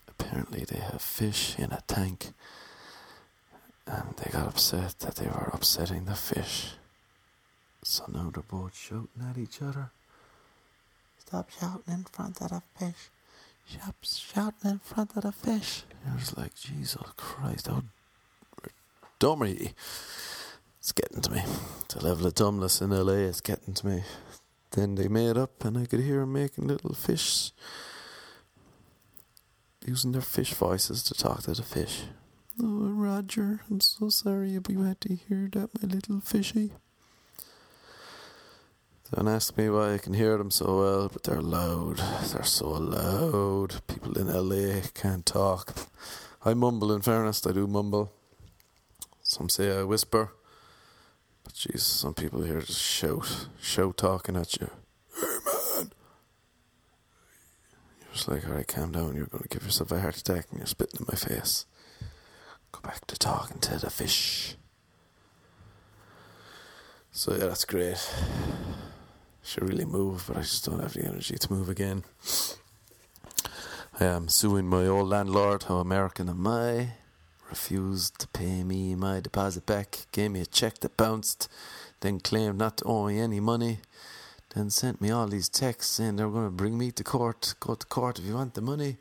Apparently, 0.09 0.65
they 0.65 0.79
have 0.79 1.01
fish 1.01 1.57
in 1.57 1.71
a 1.71 1.81
tank, 1.87 2.33
and 3.87 4.15
they 4.17 4.29
got 4.29 4.47
upset 4.47 4.99
that 4.99 5.15
they 5.15 5.27
were 5.27 5.51
upsetting 5.53 6.03
the 6.03 6.15
fish. 6.15 6.71
So 7.81 8.03
now 8.11 8.29
they're 8.33 8.43
both 8.43 8.75
shouting 8.75 9.25
at 9.29 9.37
each 9.37 9.61
other. 9.61 9.91
Stop 11.19 11.49
shouting 11.49 11.93
in 11.93 12.03
front 12.03 12.41
of 12.41 12.49
the 12.49 12.61
fish. 12.77 13.09
Stop 13.65 13.95
shouting 14.03 14.71
in 14.71 14.79
front 14.79 15.15
of 15.15 15.23
the 15.23 15.31
fish. 15.31 15.83
You're 16.05 16.19
like, 16.37 16.55
Jesus 16.55 17.01
Christ, 17.17 17.67
how 17.67 17.75
you? 17.77 19.69
It's 20.79 20.91
getting 20.91 21.21
to 21.21 21.31
me. 21.31 21.41
The 21.87 22.03
level 22.03 22.27
of 22.27 22.35
dumbness 22.35 22.81
in 22.81 22.89
LA 22.89 23.13
is 23.13 23.39
getting 23.41 23.73
to 23.73 23.87
me. 23.87 24.03
Then 24.71 24.95
they 24.95 25.07
made 25.07 25.37
up, 25.37 25.63
and 25.63 25.77
I 25.77 25.85
could 25.85 26.01
hear 26.01 26.19
them 26.21 26.33
making 26.33 26.67
little 26.67 26.93
fish, 26.93 27.51
using 29.85 30.11
their 30.11 30.21
fish 30.21 30.53
voices 30.53 31.03
to 31.03 31.13
talk 31.13 31.43
to 31.43 31.53
the 31.53 31.63
fish. 31.63 32.03
Oh, 32.61 32.89
Roger, 32.89 33.61
I'm 33.71 33.79
so 33.79 34.09
sorry 34.09 34.49
you 34.51 34.81
had 34.81 34.99
to 35.01 35.15
hear 35.15 35.49
that, 35.53 35.69
my 35.81 35.87
little 35.87 36.19
fishy. 36.19 36.71
Don't 39.15 39.27
ask 39.27 39.55
me 39.59 39.69
why 39.69 39.93
I 39.93 39.97
can 39.99 40.15
hear 40.15 40.39
them 40.39 40.49
so 40.49 40.79
well, 40.79 41.07
but 41.07 41.21
they're 41.21 41.39
loud. 41.39 41.97
They're 41.97 42.43
so 42.43 42.69
loud. 42.69 43.85
People 43.85 44.17
in 44.17 44.25
LA 44.25 44.81
can't 44.95 45.23
talk. 45.23 45.87
I 46.43 46.55
mumble, 46.55 46.91
in 46.91 47.01
fairness, 47.01 47.45
I 47.45 47.51
do 47.51 47.67
mumble. 47.67 48.11
Some 49.21 49.49
say 49.49 49.77
I 49.77 49.83
whisper. 49.83 50.31
But 51.43 51.53
jeez, 51.53 51.81
some 51.81 52.15
people 52.15 52.41
here 52.41 52.61
just 52.61 52.81
shout, 52.81 53.49
shout 53.61 53.97
talking 53.97 54.35
at 54.35 54.59
you. 54.59 54.71
Hey 55.15 55.37
man! 55.45 55.91
You're 58.01 58.13
just 58.13 58.27
like, 58.27 58.47
alright, 58.47 58.67
calm 58.67 58.93
down. 58.93 59.15
You're 59.15 59.27
going 59.27 59.43
to 59.43 59.49
give 59.49 59.63
yourself 59.63 59.91
a 59.91 59.99
heart 59.99 60.17
attack 60.17 60.47
and 60.49 60.59
you're 60.59 60.65
spitting 60.65 61.01
in 61.01 61.05
my 61.07 61.15
face. 61.15 61.67
Go 62.71 62.79
back 62.81 63.05
to 63.05 63.15
talking 63.15 63.59
to 63.59 63.77
the 63.77 63.91
fish. 63.91 64.55
So 67.11 67.33
yeah, 67.33 67.45
that's 67.45 67.65
great. 67.65 68.11
Should 69.43 69.67
really 69.69 69.85
move, 69.85 70.25
but 70.27 70.37
I 70.37 70.41
just 70.41 70.65
don't 70.65 70.79
have 70.79 70.93
the 70.93 71.05
energy 71.05 71.35
to 71.35 71.53
move 71.53 71.69
again. 71.69 72.03
I 73.99 74.05
am 74.05 74.29
suing 74.29 74.67
my 74.67 74.87
old 74.87 75.09
landlord. 75.09 75.63
How 75.63 75.77
American 75.77 76.29
am 76.29 76.47
I? 76.47 76.93
refused 77.53 78.17
to 78.17 78.27
pay 78.29 78.63
me 78.63 78.95
my 78.95 79.19
deposit 79.19 79.63
back, 79.67 80.07
gave 80.11 80.31
me 80.31 80.41
a 80.41 80.45
check 80.59 80.79
that 80.79 80.97
bounced, 80.97 81.47
then 81.99 82.19
claimed 82.19 82.57
not 82.57 82.77
to 82.77 82.85
owe 82.85 83.05
me 83.05 83.19
any 83.19 83.39
money, 83.39 83.77
then 84.55 84.71
sent 84.71 84.99
me 84.99 85.11
all 85.11 85.27
these 85.27 85.49
texts 85.49 85.97
saying 85.97 86.15
they're 86.15 86.29
going 86.29 86.47
to 86.47 86.61
bring 86.63 86.79
me 86.79 86.89
to 86.91 87.03
court, 87.03 87.53
go 87.59 87.75
to 87.75 87.85
court 87.85 88.17
if 88.17 88.25
you 88.25 88.33
want 88.33 88.55
the 88.55 88.61
money. 88.61 88.97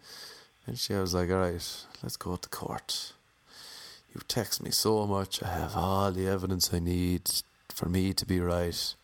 And 0.67 0.79
she 0.79 0.93
was 0.93 1.15
like, 1.15 1.31
alright, 1.31 1.87
let's 2.03 2.19
go 2.19 2.37
to 2.37 2.49
court. 2.51 3.15
You 4.15 4.21
text 4.29 4.63
me 4.63 4.71
so 4.71 5.07
much, 5.07 5.43
I 5.43 5.49
have 5.49 5.75
all 5.75 6.13
the 6.13 6.29
evidence 6.29 6.75
I 6.75 6.79
need 6.79 7.23
for 7.71 7.89
me 7.89 8.13
to 8.13 8.27
be 8.27 8.39
right. 8.39 8.95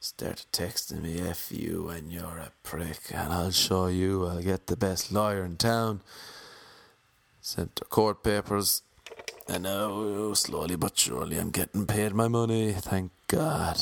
Started 0.00 0.46
texting 0.52 1.02
me, 1.02 1.20
F 1.20 1.52
you 1.52 1.88
and 1.88 2.10
you're 2.10 2.24
a 2.38 2.52
prick, 2.62 3.12
and 3.12 3.32
I'll 3.32 3.50
show 3.50 3.86
you, 3.86 4.26
I'll 4.26 4.42
get 4.42 4.66
the 4.66 4.76
best 4.76 5.12
lawyer 5.12 5.44
in 5.44 5.56
town 5.56 6.00
sent 7.40 7.78
her 7.78 7.84
court 7.86 8.22
papers, 8.22 8.82
and 9.48 9.64
now, 9.64 9.90
oh, 9.90 10.34
slowly 10.34 10.76
but 10.76 10.96
surely, 10.96 11.38
I'm 11.38 11.50
getting 11.50 11.86
paid 11.86 12.14
my 12.14 12.28
money. 12.28 12.72
Thank 12.72 13.10
God. 13.28 13.78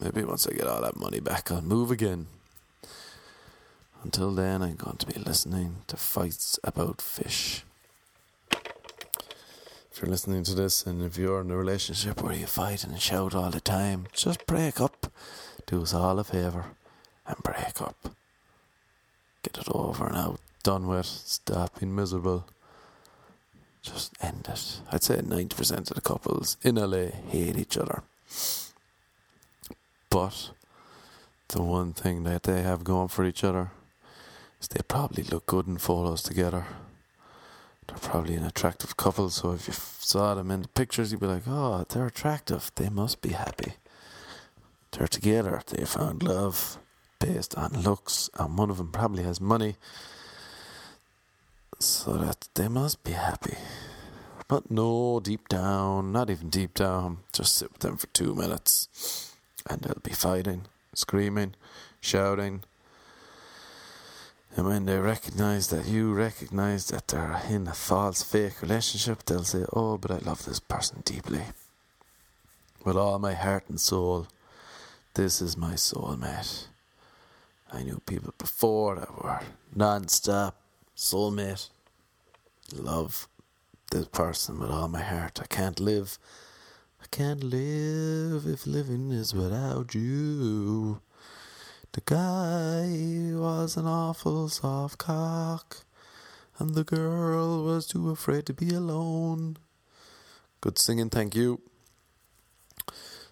Maybe 0.00 0.24
once 0.24 0.46
I 0.46 0.52
get 0.52 0.66
all 0.66 0.82
that 0.82 0.96
money 0.96 1.20
back, 1.20 1.50
I'll 1.50 1.62
move 1.62 1.90
again. 1.90 2.26
Until 4.02 4.32
then, 4.32 4.62
I'm 4.62 4.76
going 4.76 4.98
to 4.98 5.06
be 5.06 5.18
listening 5.18 5.76
to 5.86 5.96
fights 5.96 6.58
about 6.62 7.00
fish. 7.00 7.64
If 9.94 10.02
you're 10.02 10.10
listening 10.10 10.42
to 10.42 10.56
this 10.56 10.86
and 10.86 11.04
if 11.04 11.16
you're 11.16 11.42
in 11.42 11.52
a 11.52 11.56
relationship 11.56 12.20
where 12.20 12.34
you 12.34 12.46
fight 12.46 12.82
and 12.82 13.00
shout 13.00 13.32
all 13.32 13.50
the 13.50 13.60
time, 13.60 14.08
just 14.12 14.44
break 14.44 14.80
up. 14.80 15.12
Do 15.66 15.82
us 15.82 15.94
all 15.94 16.18
a 16.18 16.24
favour 16.24 16.64
and 17.28 17.36
break 17.44 17.80
up. 17.80 18.08
Get 19.44 19.56
it 19.56 19.68
over 19.70 20.08
and 20.08 20.16
out, 20.16 20.40
done 20.64 20.88
with. 20.88 21.06
Stop 21.06 21.78
being 21.78 21.94
miserable. 21.94 22.44
Just 23.82 24.12
end 24.20 24.48
it. 24.50 24.80
I'd 24.90 25.04
say 25.04 25.18
90% 25.18 25.78
of 25.78 25.94
the 25.94 26.00
couples 26.00 26.56
in 26.62 26.74
LA 26.74 27.12
hate 27.30 27.56
each 27.56 27.78
other. 27.78 28.02
But 30.10 30.50
the 31.46 31.62
one 31.62 31.92
thing 31.92 32.24
that 32.24 32.42
they 32.42 32.62
have 32.62 32.82
going 32.82 33.08
for 33.08 33.24
each 33.24 33.44
other 33.44 33.70
is 34.60 34.66
they 34.66 34.80
probably 34.88 35.22
look 35.22 35.46
good 35.46 35.68
in 35.68 35.78
photos 35.78 36.20
together. 36.20 36.66
They're 37.86 37.98
probably 37.98 38.34
an 38.34 38.44
attractive 38.44 38.96
couple, 38.96 39.30
so 39.30 39.52
if 39.52 39.68
you 39.68 39.74
saw 39.74 40.34
them 40.34 40.50
in 40.50 40.62
the 40.62 40.68
pictures, 40.68 41.12
you'd 41.12 41.20
be 41.20 41.26
like, 41.26 41.42
oh, 41.46 41.84
they're 41.88 42.06
attractive. 42.06 42.70
They 42.74 42.88
must 42.88 43.20
be 43.20 43.30
happy. 43.30 43.74
They're 44.92 45.08
together. 45.08 45.60
They 45.66 45.84
found 45.84 46.22
love 46.22 46.78
based 47.18 47.56
on 47.56 47.82
looks, 47.82 48.30
and 48.38 48.56
one 48.56 48.70
of 48.70 48.78
them 48.78 48.92
probably 48.92 49.22
has 49.22 49.40
money 49.40 49.76
so 51.78 52.14
that 52.14 52.48
they 52.54 52.68
must 52.68 53.04
be 53.04 53.12
happy. 53.12 53.56
But 54.48 54.70
no, 54.70 55.20
deep 55.20 55.48
down, 55.48 56.12
not 56.12 56.30
even 56.30 56.50
deep 56.50 56.74
down, 56.74 57.18
just 57.32 57.54
sit 57.56 57.72
with 57.72 57.80
them 57.80 57.96
for 57.96 58.06
two 58.08 58.34
minutes 58.34 59.32
and 59.68 59.80
they'll 59.80 60.00
be 60.02 60.12
fighting, 60.12 60.62
screaming, 60.94 61.54
shouting. 62.00 62.62
And 64.56 64.66
when 64.66 64.86
they 64.86 64.98
recognize 64.98 65.68
that 65.68 65.86
you 65.86 66.12
recognize 66.12 66.86
that 66.86 67.08
they're 67.08 67.42
in 67.48 67.66
a 67.66 67.74
false, 67.74 68.22
fake 68.22 68.62
relationship, 68.62 69.24
they'll 69.24 69.42
say, 69.42 69.64
Oh, 69.72 69.98
but 69.98 70.12
I 70.12 70.18
love 70.18 70.44
this 70.44 70.60
person 70.60 71.02
deeply. 71.04 71.42
With 72.84 72.96
all 72.96 73.18
my 73.18 73.34
heart 73.34 73.64
and 73.68 73.80
soul, 73.80 74.28
this 75.14 75.42
is 75.42 75.56
my 75.56 75.74
soulmate. 75.74 76.66
I 77.72 77.82
knew 77.82 78.00
people 78.06 78.34
before 78.38 78.94
that 78.96 79.22
were 79.22 79.40
non 79.74 80.06
stop 80.06 80.56
soulmate 80.96 81.70
love 82.72 83.28
this 83.90 84.06
person 84.06 84.60
with 84.60 84.70
all 84.70 84.88
my 84.88 85.02
heart. 85.02 85.40
I 85.42 85.46
can't 85.46 85.80
live. 85.80 86.18
I 87.02 87.06
can't 87.10 87.42
live 87.42 88.46
if 88.46 88.66
living 88.66 89.10
is 89.10 89.34
without 89.34 89.94
you. 89.94 91.00
The 91.94 92.02
guy 92.06 93.38
was 93.38 93.76
an 93.76 93.86
awful 93.86 94.48
soft 94.48 94.98
cock, 94.98 95.84
and 96.58 96.74
the 96.74 96.82
girl 96.82 97.62
was 97.62 97.86
too 97.86 98.10
afraid 98.10 98.46
to 98.46 98.52
be 98.52 98.70
alone. 98.74 99.58
Good 100.60 100.76
singing, 100.76 101.08
thank 101.08 101.36
you. 101.36 101.60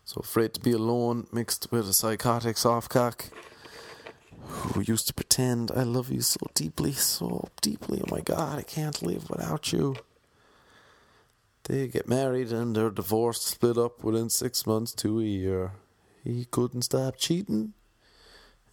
So 0.05 0.21
afraid 0.21 0.55
to 0.55 0.61
be 0.61 0.71
alone 0.71 1.27
mixed 1.33 1.73
with 1.73 1.89
a 1.89 1.93
psychotic 1.93 2.57
soft 2.57 2.89
cock 2.89 3.31
who 4.47 4.83
used 4.83 5.09
to 5.09 5.15
pretend 5.15 5.73
I 5.75 5.83
love 5.83 6.13
you 6.13 6.21
so 6.21 6.47
deeply, 6.55 6.93
so 6.93 7.49
deeply. 7.63 8.01
Oh 8.01 8.15
my 8.15 8.21
God, 8.21 8.61
I 8.61 8.63
can't 8.63 9.03
live 9.03 9.29
without 9.29 9.73
you. 9.73 9.97
They 11.65 11.89
get 11.89 12.09
married 12.09 12.53
and 12.53 12.77
they're 12.77 12.91
divorced, 12.91 13.45
split 13.45 13.77
up 13.77 14.05
within 14.05 14.31
six 14.31 14.65
months 14.69 14.93
to 15.03 15.19
a 15.19 15.25
year. 15.25 15.73
He 16.23 16.45
couldn't 16.45 16.83
stop 16.83 17.17
cheating, 17.17 17.73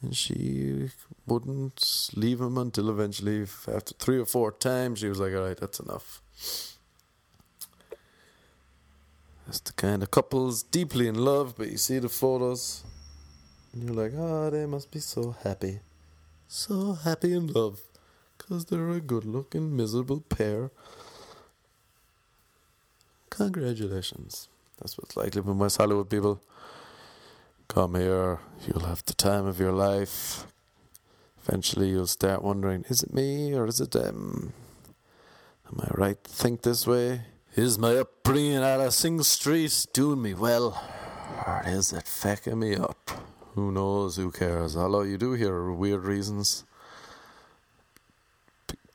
and 0.02 0.16
she 0.16 0.90
wouldn't 1.28 2.10
leave 2.16 2.40
him 2.40 2.58
until 2.58 2.90
eventually, 2.90 3.42
after 3.68 3.94
three 3.94 4.20
or 4.20 4.26
four 4.26 4.52
times, 4.52 5.00
she 5.00 5.10
was 5.10 5.20
like, 5.20 5.34
Alright, 5.34 5.58
that's 5.58 5.80
enough. 5.80 6.22
That's 9.46 9.60
the 9.62 9.74
kind 9.74 10.04
of 10.04 10.12
couples 10.12 10.62
deeply 10.62 11.08
in 11.08 11.16
love, 11.16 11.56
but 11.58 11.72
you 11.72 11.78
see 11.78 11.98
the 11.98 12.08
photos 12.08 12.84
and 13.74 13.84
you're 13.84 13.94
like, 13.94 14.14
oh, 14.16 14.50
they 14.50 14.66
must 14.66 14.92
be 14.92 15.00
so 15.00 15.36
happy. 15.44 15.80
So 16.48 16.94
happy 16.94 17.34
in 17.34 17.48
love. 17.48 17.82
Because 18.38 18.66
they're 18.66 18.90
a 18.90 19.02
good 19.02 19.26
looking, 19.26 19.76
miserable 19.76 20.22
pair. 20.22 20.72
Congratulations. 23.30 24.50
That's 24.80 24.98
what's 24.98 25.16
likely 25.16 25.42
in 25.42 25.58
West 25.58 25.78
Hollywood, 25.78 26.10
people. 26.10 26.42
Come 27.70 27.94
here, 27.94 28.40
you'll 28.66 28.88
have 28.88 29.06
the 29.06 29.14
time 29.14 29.46
of 29.46 29.60
your 29.60 29.72
life. 29.72 30.48
Eventually, 31.46 31.90
you'll 31.90 32.08
start 32.08 32.42
wondering 32.42 32.84
is 32.90 33.04
it 33.04 33.14
me 33.14 33.54
or 33.54 33.68
is 33.68 33.80
it 33.80 33.92
them? 33.92 34.54
Am 35.68 35.80
I 35.80 35.88
right 35.94 36.24
to 36.24 36.32
think 36.32 36.64
this 36.64 36.88
way? 36.88 37.22
Is 37.56 37.78
my 37.78 37.96
upbringing 37.96 38.64
at 38.64 38.80
a 38.80 38.92
Sing 38.92 39.22
Street 39.22 39.86
doing 39.94 40.20
me 40.20 40.34
well? 40.34 40.84
Or 41.46 41.62
is 41.64 41.94
it 41.94 42.08
fucking 42.08 42.58
me 42.58 42.76
up? 42.76 43.12
Who 43.54 43.72
knows? 43.72 44.16
Who 44.16 44.32
cares? 44.32 44.76
Although 44.76 45.04
you 45.04 45.20
do 45.20 45.34
hear 45.34 45.72
weird 45.72 46.06
reasons. 46.06 46.64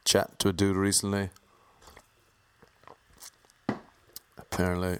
Chat 0.04 0.36
to 0.40 0.48
a 0.48 0.52
dude 0.52 0.76
recently. 0.76 1.30
Apparently, 4.36 4.98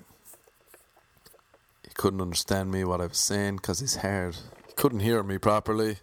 couldn't 2.05 2.21
understand 2.21 2.71
me 2.71 2.85
what 2.85 3.01
I 3.01 3.07
was 3.07 3.17
saying 3.17 3.57
because 3.57 3.81
he's 3.81 3.97
hard. 3.97 4.37
He 4.67 4.75
couldn't 4.75 5.01
hear 5.01 5.23
me 5.23 5.39
properly. 5.39 5.97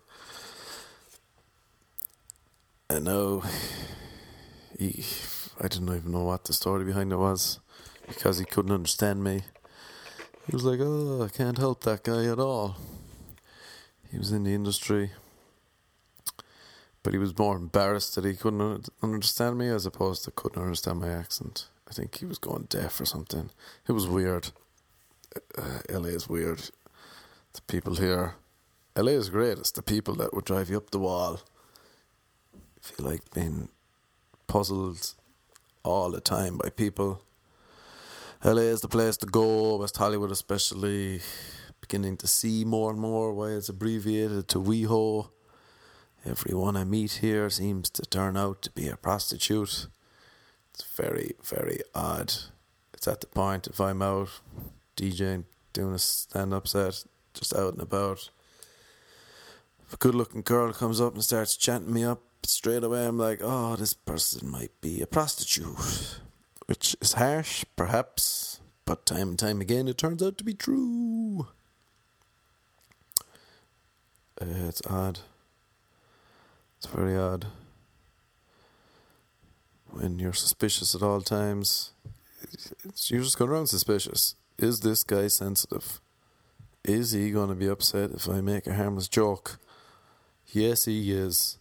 And 2.90 3.06
now 3.06 3.44
he, 4.80 5.06
I 5.60 5.68
didn't 5.68 5.96
even 5.96 6.12
know 6.12 6.24
what 6.24 6.46
the 6.46 6.54
story 6.54 6.86
behind 6.86 7.12
it 7.12 7.18
was 7.18 7.60
because 8.08 8.40
he 8.40 8.46
couldn't 8.46 8.72
understand 8.72 9.24
me. 9.24 9.44
He 10.48 10.56
was 10.56 10.64
like, 10.64 10.80
"Oh, 10.82 11.22
I 11.22 11.28
can't 11.28 11.60
help 11.60 11.84
that 11.84 12.02
guy 12.02 12.26
at 12.26 12.40
all." 12.40 12.78
He 14.12 14.18
was 14.18 14.32
in 14.32 14.44
the 14.44 14.56
industry, 14.56 15.12
but 17.04 17.14
he 17.14 17.20
was 17.20 17.38
more 17.38 17.58
embarrassed 17.58 18.16
that 18.16 18.26
he 18.26 18.34
couldn't 18.34 18.90
understand 19.04 19.60
me 19.60 19.68
as 19.68 19.86
opposed 19.86 20.24
to 20.24 20.32
couldn't 20.32 20.64
understand 20.64 21.02
my 21.02 21.10
accent. 21.10 21.68
I 21.88 21.94
think 21.94 22.18
he 22.18 22.26
was 22.26 22.40
going 22.40 22.64
deaf 22.64 23.00
or 23.00 23.06
something. 23.06 23.52
It 23.88 23.92
was 23.92 24.08
weird. 24.08 24.50
Uh, 25.58 25.80
LA 25.90 26.10
is 26.10 26.28
weird. 26.28 26.60
The 27.54 27.62
people 27.68 27.96
here, 27.96 28.36
LA 28.96 29.12
is 29.12 29.30
great. 29.30 29.58
It's 29.58 29.72
the 29.72 29.82
people 29.82 30.16
that 30.16 30.34
would 30.34 30.46
drive 30.46 30.70
you 30.70 30.78
up 30.78 30.92
the 30.92 31.00
wall. 31.00 31.42
If 32.82 32.94
you 32.98 33.06
like 33.06 33.32
being 33.34 33.70
puzzled 34.48 35.16
all 35.84 36.12
the 36.12 36.22
time 36.22 36.58
by 36.58 36.70
people. 36.70 37.24
LA 38.44 38.64
is 38.64 38.82
the 38.82 38.88
place 38.88 39.18
to 39.18 39.26
go, 39.26 39.78
West 39.78 39.98
Hollywood 39.98 40.32
especially 40.32 41.22
beginning 41.80 42.18
to 42.18 42.28
see 42.28 42.64
more 42.66 42.92
and 42.92 43.00
more 43.00 43.34
why 43.34 43.50
it's 43.50 43.70
abbreviated 43.70 44.48
to 44.50 44.60
WeHo. 44.60 45.30
Everyone 46.26 46.78
I 46.78 46.84
meet 46.84 47.14
here 47.14 47.50
seems 47.50 47.90
to 47.92 48.04
turn 48.04 48.38
out 48.38 48.62
to 48.64 48.72
be 48.72 48.88
a 48.88 48.98
prostitute. 48.98 49.88
It's 50.74 50.84
very, 50.96 51.34
very 51.44 51.80
odd. 51.96 52.34
It's 52.94 53.08
at 53.08 53.22
the 53.22 53.28
point 53.28 53.68
if 53.68 53.80
I'm 53.82 54.02
out 54.02 54.30
DJing, 55.02 55.46
doing 55.74 55.96
a 55.96 56.00
stand 56.00 56.54
up 56.54 56.68
set, 56.68 57.04
just 57.34 57.56
out 57.56 57.74
and 57.74 57.82
about. 57.82 58.30
If 59.88 59.96
a 59.96 59.98
good 59.98 60.14
looking 60.14 60.44
girl 60.44 60.72
comes 60.74 61.02
up 61.02 61.16
and 61.16 61.24
starts 61.24 61.58
chanting 61.58 61.92
me 61.92 62.04
up 62.04 62.22
straight 62.44 62.84
away, 62.84 63.08
I'm 63.08 63.18
like, 63.18 63.40
oh, 63.42 63.76
this 63.76 63.96
person 63.96 64.48
might 64.48 64.80
be 64.80 65.02
a 65.02 65.08
prostitute. 65.08 66.20
Which 66.68 66.96
is 67.02 67.14
harsh, 67.14 67.66
perhaps, 67.76 68.62
but 68.86 69.08
time 69.08 69.30
and 69.30 69.40
time 69.40 69.60
again 69.60 69.88
it 69.88 69.98
turns 69.98 70.22
out 70.22 70.38
to 70.38 70.44
be 70.44 70.54
true. 70.54 71.48
Uh, 74.40 74.68
it's 74.68 74.84
odd. 74.88 75.20
It's 76.78 76.88
very 76.88 77.18
odd. 77.18 77.48
When 79.90 80.20
you're 80.20 80.32
suspicious 80.34 80.94
at 80.94 81.02
all 81.02 81.22
times, 81.22 81.92
you're 83.08 83.24
just 83.24 83.40
going 83.40 83.50
around 83.50 83.68
suspicious. 83.68 84.36
Is 84.62 84.82
this 84.82 85.04
guy 85.04 85.28
sensitive? 85.28 86.00
Is 86.86 87.14
he 87.14 87.32
going 87.32 87.50
to 87.50 87.56
be 87.56 87.68
upset 87.68 88.12
if 88.12 88.30
I 88.30 88.42
make 88.42 88.68
a 88.68 88.76
harmless 88.76 89.08
joke? 89.08 89.58
Yes, 90.54 90.86
he 90.86 91.12
is. 91.12 91.58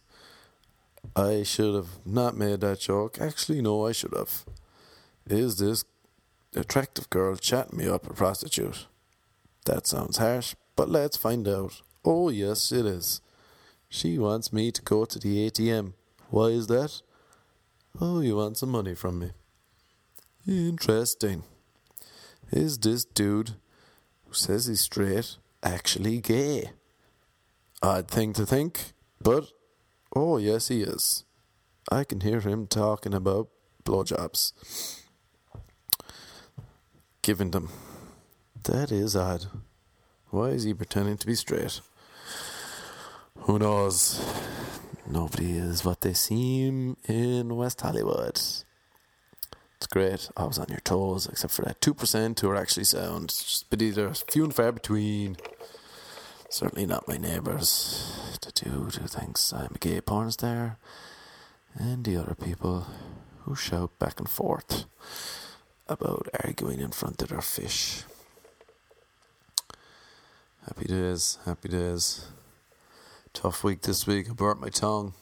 I 1.15 1.41
should 1.41 1.73
have 1.73 2.05
not 2.05 2.37
made 2.37 2.61
that 2.61 2.79
joke. 2.79 3.19
Actually, 3.19 3.63
no, 3.63 3.87
I 3.87 3.91
should 3.91 4.13
have. 4.15 4.45
Is 5.25 5.57
this 5.57 5.83
attractive 6.55 7.09
girl 7.09 7.35
chatting 7.37 7.79
me 7.79 7.87
up 7.87 8.07
a 8.07 8.13
prostitute? 8.13 8.85
That 9.65 9.87
sounds 9.87 10.17
harsh, 10.17 10.53
but 10.75 10.87
let's 10.87 11.17
find 11.17 11.47
out. 11.47 11.81
Oh, 12.05 12.29
yes, 12.29 12.71
it 12.71 12.85
is. 12.85 13.19
She 13.89 14.19
wants 14.19 14.53
me 14.53 14.71
to 14.71 14.81
go 14.83 15.05
to 15.05 15.17
the 15.17 15.49
ATM. 15.49 15.93
Why 16.29 16.49
is 16.49 16.67
that? 16.67 17.01
Oh, 17.99 18.19
you 18.19 18.35
want 18.35 18.57
some 18.57 18.69
money 18.69 18.93
from 18.93 19.17
me. 19.17 19.31
Interesting. 20.47 21.41
Is 22.51 22.77
this 22.77 23.05
dude 23.05 23.51
who 24.25 24.33
says 24.33 24.65
he's 24.65 24.81
straight 24.81 25.37
actually 25.63 26.19
gay? 26.19 26.71
Odd 27.81 28.09
thing 28.09 28.33
to 28.33 28.45
think, 28.45 28.91
but 29.21 29.47
oh, 30.13 30.37
yes, 30.37 30.67
he 30.67 30.81
is. 30.81 31.23
I 31.89 32.03
can 32.03 32.19
hear 32.19 32.41
him 32.41 32.67
talking 32.67 33.13
about 33.13 33.47
blowjobs. 33.85 34.51
Giving 37.21 37.51
them. 37.51 37.69
That 38.63 38.91
is 38.91 39.15
odd. 39.15 39.45
Why 40.29 40.49
is 40.49 40.63
he 40.63 40.73
pretending 40.73 41.17
to 41.17 41.27
be 41.27 41.35
straight? 41.35 41.79
Who 43.43 43.59
knows? 43.59 44.21
Nobody 45.09 45.53
is 45.57 45.85
what 45.85 46.01
they 46.01 46.13
seem 46.13 46.97
in 47.07 47.55
West 47.55 47.79
Hollywood. 47.79 48.41
It's 49.81 49.87
great. 49.87 50.29
I 50.37 50.43
was 50.43 50.59
on 50.59 50.67
your 50.69 50.81
toes, 50.81 51.25
except 51.25 51.53
for 51.53 51.63
that 51.63 51.81
2% 51.81 52.39
who 52.39 52.49
are 52.51 52.55
actually 52.55 52.83
sound. 52.83 53.33
But 53.67 53.81
either 53.81 54.13
few 54.13 54.43
and 54.43 54.53
far 54.53 54.71
between. 54.71 55.37
Certainly 56.49 56.85
not 56.85 57.07
my 57.07 57.17
neighbours. 57.17 58.37
The 58.43 58.51
dude 58.51 58.93
who 58.93 59.07
thinks 59.07 59.51
I'm 59.51 59.71
a 59.73 59.79
gay 59.79 59.99
porn 59.99 60.29
star. 60.29 60.77
And 61.73 62.03
the 62.03 62.15
other 62.15 62.35
people 62.35 62.85
who 63.39 63.55
shout 63.55 63.97
back 63.97 64.19
and 64.19 64.29
forth 64.29 64.85
about 65.87 66.27
arguing 66.43 66.79
in 66.79 66.91
front 66.91 67.19
of 67.23 67.29
their 67.29 67.41
fish. 67.41 68.03
Happy 70.67 70.85
days, 70.85 71.39
happy 71.45 71.69
days. 71.69 72.27
Tough 73.33 73.63
week 73.63 73.81
this 73.81 74.05
week. 74.05 74.29
I 74.29 74.33
burnt 74.33 74.61
my 74.61 74.69
tongue. 74.69 75.15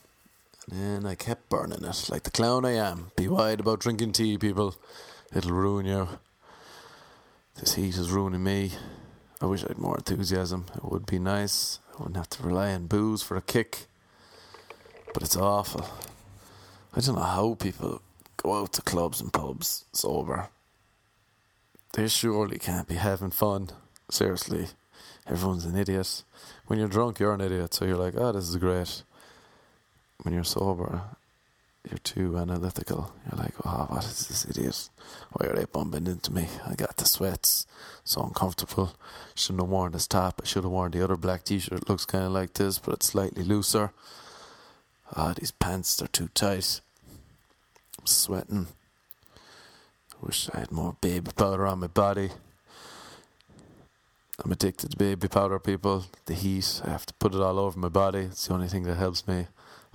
And 0.71 1.07
I 1.07 1.15
kept 1.15 1.49
burning 1.49 1.83
it, 1.83 2.09
like 2.09 2.23
the 2.23 2.31
clown 2.31 2.65
I 2.65 2.73
am. 2.73 3.11
Be 3.15 3.27
wide 3.27 3.59
about 3.59 3.79
drinking 3.79 4.11
tea, 4.11 4.37
people. 4.37 4.75
It'll 5.33 5.51
ruin 5.51 5.85
you. 5.85 6.07
This 7.55 7.75
heat 7.75 7.97
is 7.97 8.11
ruining 8.11 8.43
me. 8.43 8.71
I 9.41 9.45
wish 9.45 9.63
I 9.63 9.69
had 9.69 9.77
more 9.77 9.97
enthusiasm. 9.97 10.65
It 10.75 10.85
would 10.85 11.05
be 11.05 11.19
nice. 11.19 11.79
I 11.93 12.03
wouldn't 12.03 12.17
have 12.17 12.29
to 12.29 12.43
rely 12.43 12.73
on 12.73 12.87
booze 12.87 13.23
for 13.23 13.35
a 13.35 13.41
kick. 13.41 13.87
But 15.13 15.23
it's 15.23 15.35
awful. 15.35 15.89
I 16.95 16.99
don't 17.01 17.15
know 17.15 17.21
how 17.21 17.55
people 17.55 18.01
go 18.37 18.61
out 18.61 18.73
to 18.73 18.81
clubs 18.81 19.21
and 19.21 19.33
pubs 19.33 19.85
sober. 19.91 20.49
They 21.93 22.07
surely 22.07 22.59
can't 22.59 22.87
be 22.87 22.95
having 22.95 23.31
fun. 23.31 23.69
Seriously. 24.09 24.67
Everyone's 25.27 25.65
an 25.65 25.77
idiot 25.77 26.23
when 26.69 26.77
you're 26.77 26.87
drunk, 26.87 27.19
you're 27.19 27.33
an 27.33 27.41
idiot. 27.41 27.73
So 27.73 27.85
you're 27.85 27.97
like, 27.97 28.13
oh, 28.15 28.31
this 28.31 28.47
is 28.47 28.55
great. 28.57 29.03
When 30.23 30.33
you're 30.33 30.43
sober, 30.43 31.01
you're 31.89 31.97
too 31.99 32.37
analytical. 32.37 33.13
You're 33.25 33.39
like, 33.39 33.53
oh, 33.65 33.85
what 33.89 34.03
is 34.03 34.27
this 34.27 34.45
idiot? 34.49 34.89
Why 35.31 35.47
are 35.47 35.55
they 35.55 35.65
bumping 35.65 36.07
into 36.07 36.33
me? 36.33 36.47
I 36.67 36.75
got 36.75 36.97
the 36.97 37.05
sweats. 37.05 37.65
So 38.03 38.21
uncomfortable. 38.23 38.93
Shouldn't 39.35 39.61
have 39.61 39.69
worn 39.69 39.93
this 39.93 40.07
top. 40.07 40.41
I 40.43 40.45
should 40.45 40.63
have 40.63 40.71
worn 40.71 40.91
the 40.91 41.03
other 41.03 41.15
black 41.15 41.43
t 41.43 41.59
shirt. 41.59 41.81
It 41.81 41.89
looks 41.89 42.05
kind 42.05 42.25
of 42.25 42.31
like 42.31 42.53
this, 42.53 42.79
but 42.79 42.95
it's 42.95 43.07
slightly 43.07 43.43
looser. 43.43 43.91
Ah, 45.15 45.29
oh, 45.29 45.33
these 45.33 45.51
pants 45.51 46.01
are 46.01 46.07
too 46.07 46.29
tight. 46.33 46.81
I'm 47.99 48.05
sweating. 48.05 48.67
Wish 50.21 50.49
I 50.53 50.59
had 50.59 50.71
more 50.71 50.97
baby 50.99 51.31
powder 51.35 51.65
on 51.65 51.79
my 51.79 51.87
body. 51.87 52.29
I'm 54.43 54.51
addicted 54.51 54.91
to 54.91 54.97
baby 54.97 55.27
powder, 55.27 55.59
people. 55.59 56.05
The 56.25 56.33
heat, 56.33 56.81
I 56.85 56.89
have 56.89 57.05
to 57.05 57.13
put 57.15 57.33
it 57.33 57.41
all 57.41 57.57
over 57.57 57.79
my 57.79 57.89
body. 57.89 58.19
It's 58.19 58.47
the 58.47 58.53
only 58.53 58.67
thing 58.67 58.83
that 58.83 58.95
helps 58.95 59.27
me. 59.27 59.47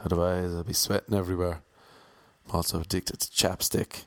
Otherwise, 0.05 0.55
I'll 0.55 0.65
be 0.65 0.75
sweating 0.75 1.17
everywhere. 1.17 1.63
I'm 2.47 2.57
also 2.57 2.81
addicted 2.81 3.21
to 3.21 3.31
chapstick. 3.31 4.05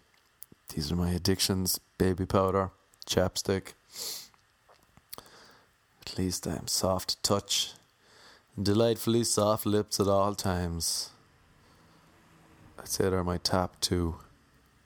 These 0.74 0.92
are 0.92 0.96
my 0.96 1.12
addictions 1.12 1.80
baby 1.98 2.26
powder, 2.26 2.70
chapstick. 3.08 3.74
At 6.06 6.18
least 6.18 6.46
I'm 6.46 6.68
soft 6.68 7.10
to 7.10 7.22
touch 7.22 7.74
and 8.56 8.66
delightfully 8.66 9.24
soft 9.24 9.66
lips 9.66 10.00
at 10.00 10.08
all 10.08 10.36
times. 10.36 11.10
I'd 12.80 12.88
say 12.88 13.10
they're 13.10 13.24
my 13.24 13.38
top 13.38 13.80
two 13.82 14.18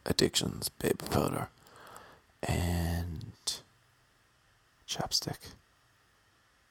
addictions 0.05 0.69
baby 0.69 0.95
powder 1.09 1.49
and 2.43 3.61
chapstick. 4.87 5.51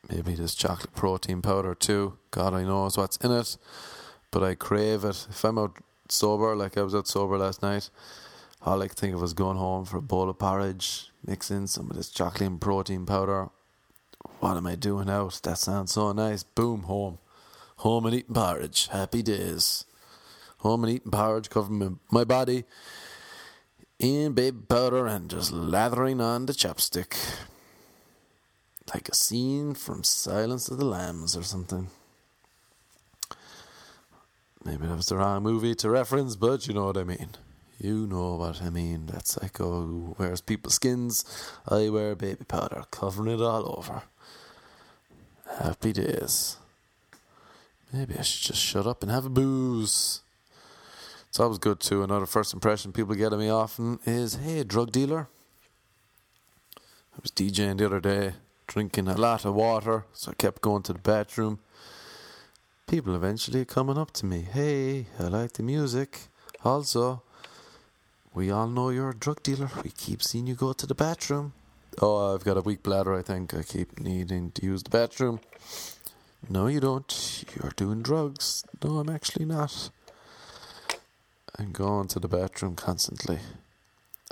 Maybe 0.08 0.34
there's 0.34 0.54
chocolate 0.54 0.94
protein 0.94 1.42
powder 1.42 1.74
too. 1.74 2.18
God, 2.30 2.54
I 2.54 2.64
knows 2.64 2.96
what's 2.96 3.16
in 3.18 3.30
it, 3.32 3.56
but 4.30 4.42
I 4.42 4.54
crave 4.54 5.04
it. 5.04 5.26
If 5.30 5.44
I'm 5.44 5.58
out 5.58 5.78
sober, 6.08 6.54
like 6.56 6.76
I 6.76 6.82
was 6.82 6.94
out 6.94 7.08
sober 7.08 7.38
last 7.38 7.62
night, 7.62 7.90
all 8.62 8.82
I 8.82 8.88
could 8.88 8.98
think 8.98 9.14
of 9.14 9.20
was 9.20 9.32
going 9.32 9.56
home 9.56 9.84
for 9.84 9.98
a 9.98 10.02
bowl 10.02 10.28
of 10.28 10.38
porridge, 10.38 11.10
mixing 11.26 11.66
some 11.66 11.90
of 11.90 11.96
this 11.96 12.10
chocolate 12.10 12.48
and 12.48 12.60
protein 12.60 13.06
powder. 13.06 13.48
What 14.40 14.56
am 14.56 14.66
I 14.66 14.74
doing 14.74 15.08
out? 15.08 15.40
That 15.42 15.58
sounds 15.58 15.92
so 15.92 16.12
nice. 16.12 16.42
Boom, 16.42 16.82
home. 16.82 17.18
Home 17.76 18.06
and 18.06 18.14
eating 18.14 18.34
porridge. 18.34 18.88
Happy 18.88 19.22
days. 19.22 19.86
Home 20.58 20.84
and 20.84 20.92
eating 20.92 21.10
porridge, 21.10 21.48
covering 21.48 21.78
my, 21.78 22.20
my 22.20 22.24
body 22.24 22.64
in 23.98 24.32
baby 24.32 24.56
powder 24.66 25.06
and 25.06 25.30
just 25.30 25.52
lathering 25.52 26.20
on 26.20 26.46
the 26.46 26.52
chapstick. 26.52 27.16
Like 28.92 29.08
a 29.08 29.14
scene 29.14 29.74
from 29.74 30.02
Silence 30.02 30.68
of 30.68 30.78
the 30.78 30.84
Lambs 30.84 31.36
or 31.36 31.42
something. 31.42 31.88
Maybe 34.64 34.86
that 34.86 34.96
was 34.96 35.06
the 35.06 35.16
wrong 35.16 35.42
movie 35.42 35.74
to 35.76 35.90
reference, 35.90 36.36
but 36.36 36.68
you 36.68 36.74
know 36.74 36.86
what 36.86 36.98
I 36.98 37.04
mean. 37.04 37.30
You 37.78 38.06
know 38.06 38.34
what 38.34 38.60
I 38.60 38.68
mean. 38.68 39.06
That 39.06 39.26
psycho 39.26 39.86
who 39.86 40.16
wears 40.18 40.42
people's 40.42 40.74
skins. 40.74 41.24
I 41.66 41.88
wear 41.88 42.14
baby 42.14 42.44
powder, 42.44 42.84
covering 42.90 43.32
it 43.32 43.42
all 43.42 43.78
over. 43.78 44.02
Happy 45.58 45.92
days. 45.92 46.58
Maybe 47.92 48.16
I 48.18 48.22
should 48.22 48.52
just 48.52 48.62
shut 48.62 48.86
up 48.86 49.02
and 49.02 49.10
have 49.10 49.24
a 49.24 49.30
booze. 49.30 50.20
It's 51.28 51.40
always 51.40 51.58
good 51.58 51.80
too. 51.80 52.02
Another 52.02 52.26
first 52.26 52.52
impression 52.52 52.92
people 52.92 53.14
get 53.14 53.32
of 53.32 53.38
me 53.38 53.48
often 53.48 53.98
is, 54.04 54.34
hey, 54.34 54.62
drug 54.62 54.92
dealer. 54.92 55.28
I 56.76 57.18
was 57.22 57.30
DJing 57.30 57.78
the 57.78 57.86
other 57.86 58.00
day, 58.00 58.34
drinking 58.66 59.08
a 59.08 59.16
lot 59.16 59.44
of 59.44 59.54
water, 59.54 60.04
so 60.12 60.32
I 60.32 60.34
kept 60.34 60.60
going 60.60 60.82
to 60.84 60.92
the 60.92 60.98
bathroom. 60.98 61.60
People 62.90 63.14
eventually 63.14 63.64
coming 63.64 63.96
up 63.96 64.10
to 64.14 64.26
me, 64.26 64.40
hey, 64.40 65.06
I 65.16 65.28
like 65.28 65.52
the 65.52 65.62
music. 65.62 66.22
Also, 66.64 67.22
we 68.34 68.50
all 68.50 68.66
know 68.66 68.88
you're 68.88 69.10
a 69.10 69.14
drug 69.14 69.44
dealer. 69.44 69.70
We 69.84 69.90
keep 69.90 70.20
seeing 70.20 70.48
you 70.48 70.56
go 70.56 70.72
to 70.72 70.86
the 70.88 70.94
bathroom. 70.96 71.52
Oh, 72.02 72.34
I've 72.34 72.42
got 72.42 72.56
a 72.56 72.62
weak 72.62 72.82
bladder, 72.82 73.14
I 73.16 73.22
think. 73.22 73.54
I 73.54 73.62
keep 73.62 74.00
needing 74.00 74.50
to 74.50 74.66
use 74.66 74.82
the 74.82 74.90
bathroom. 74.90 75.38
No, 76.48 76.66
you 76.66 76.80
don't. 76.80 77.44
You're 77.54 77.70
doing 77.76 78.02
drugs. 78.02 78.64
No, 78.82 78.98
I'm 78.98 79.08
actually 79.08 79.44
not. 79.44 79.90
I'm 81.60 81.70
going 81.70 82.08
to 82.08 82.18
the 82.18 82.26
bathroom 82.26 82.74
constantly. 82.74 83.38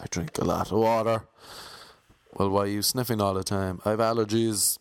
I 0.01 0.07
drink 0.11 0.37
a 0.37 0.45
lot 0.45 0.73
of 0.73 0.79
water. 0.79 1.23
Well, 2.35 2.51
why 2.51 2.63
are 2.63 2.67
you 2.67 2.83
sniffing 2.83 3.21
all 3.21 3.35
the 3.35 3.45
time? 3.45 3.81
I 3.85 3.91
have 3.91 4.01
allergies. 4.01 4.81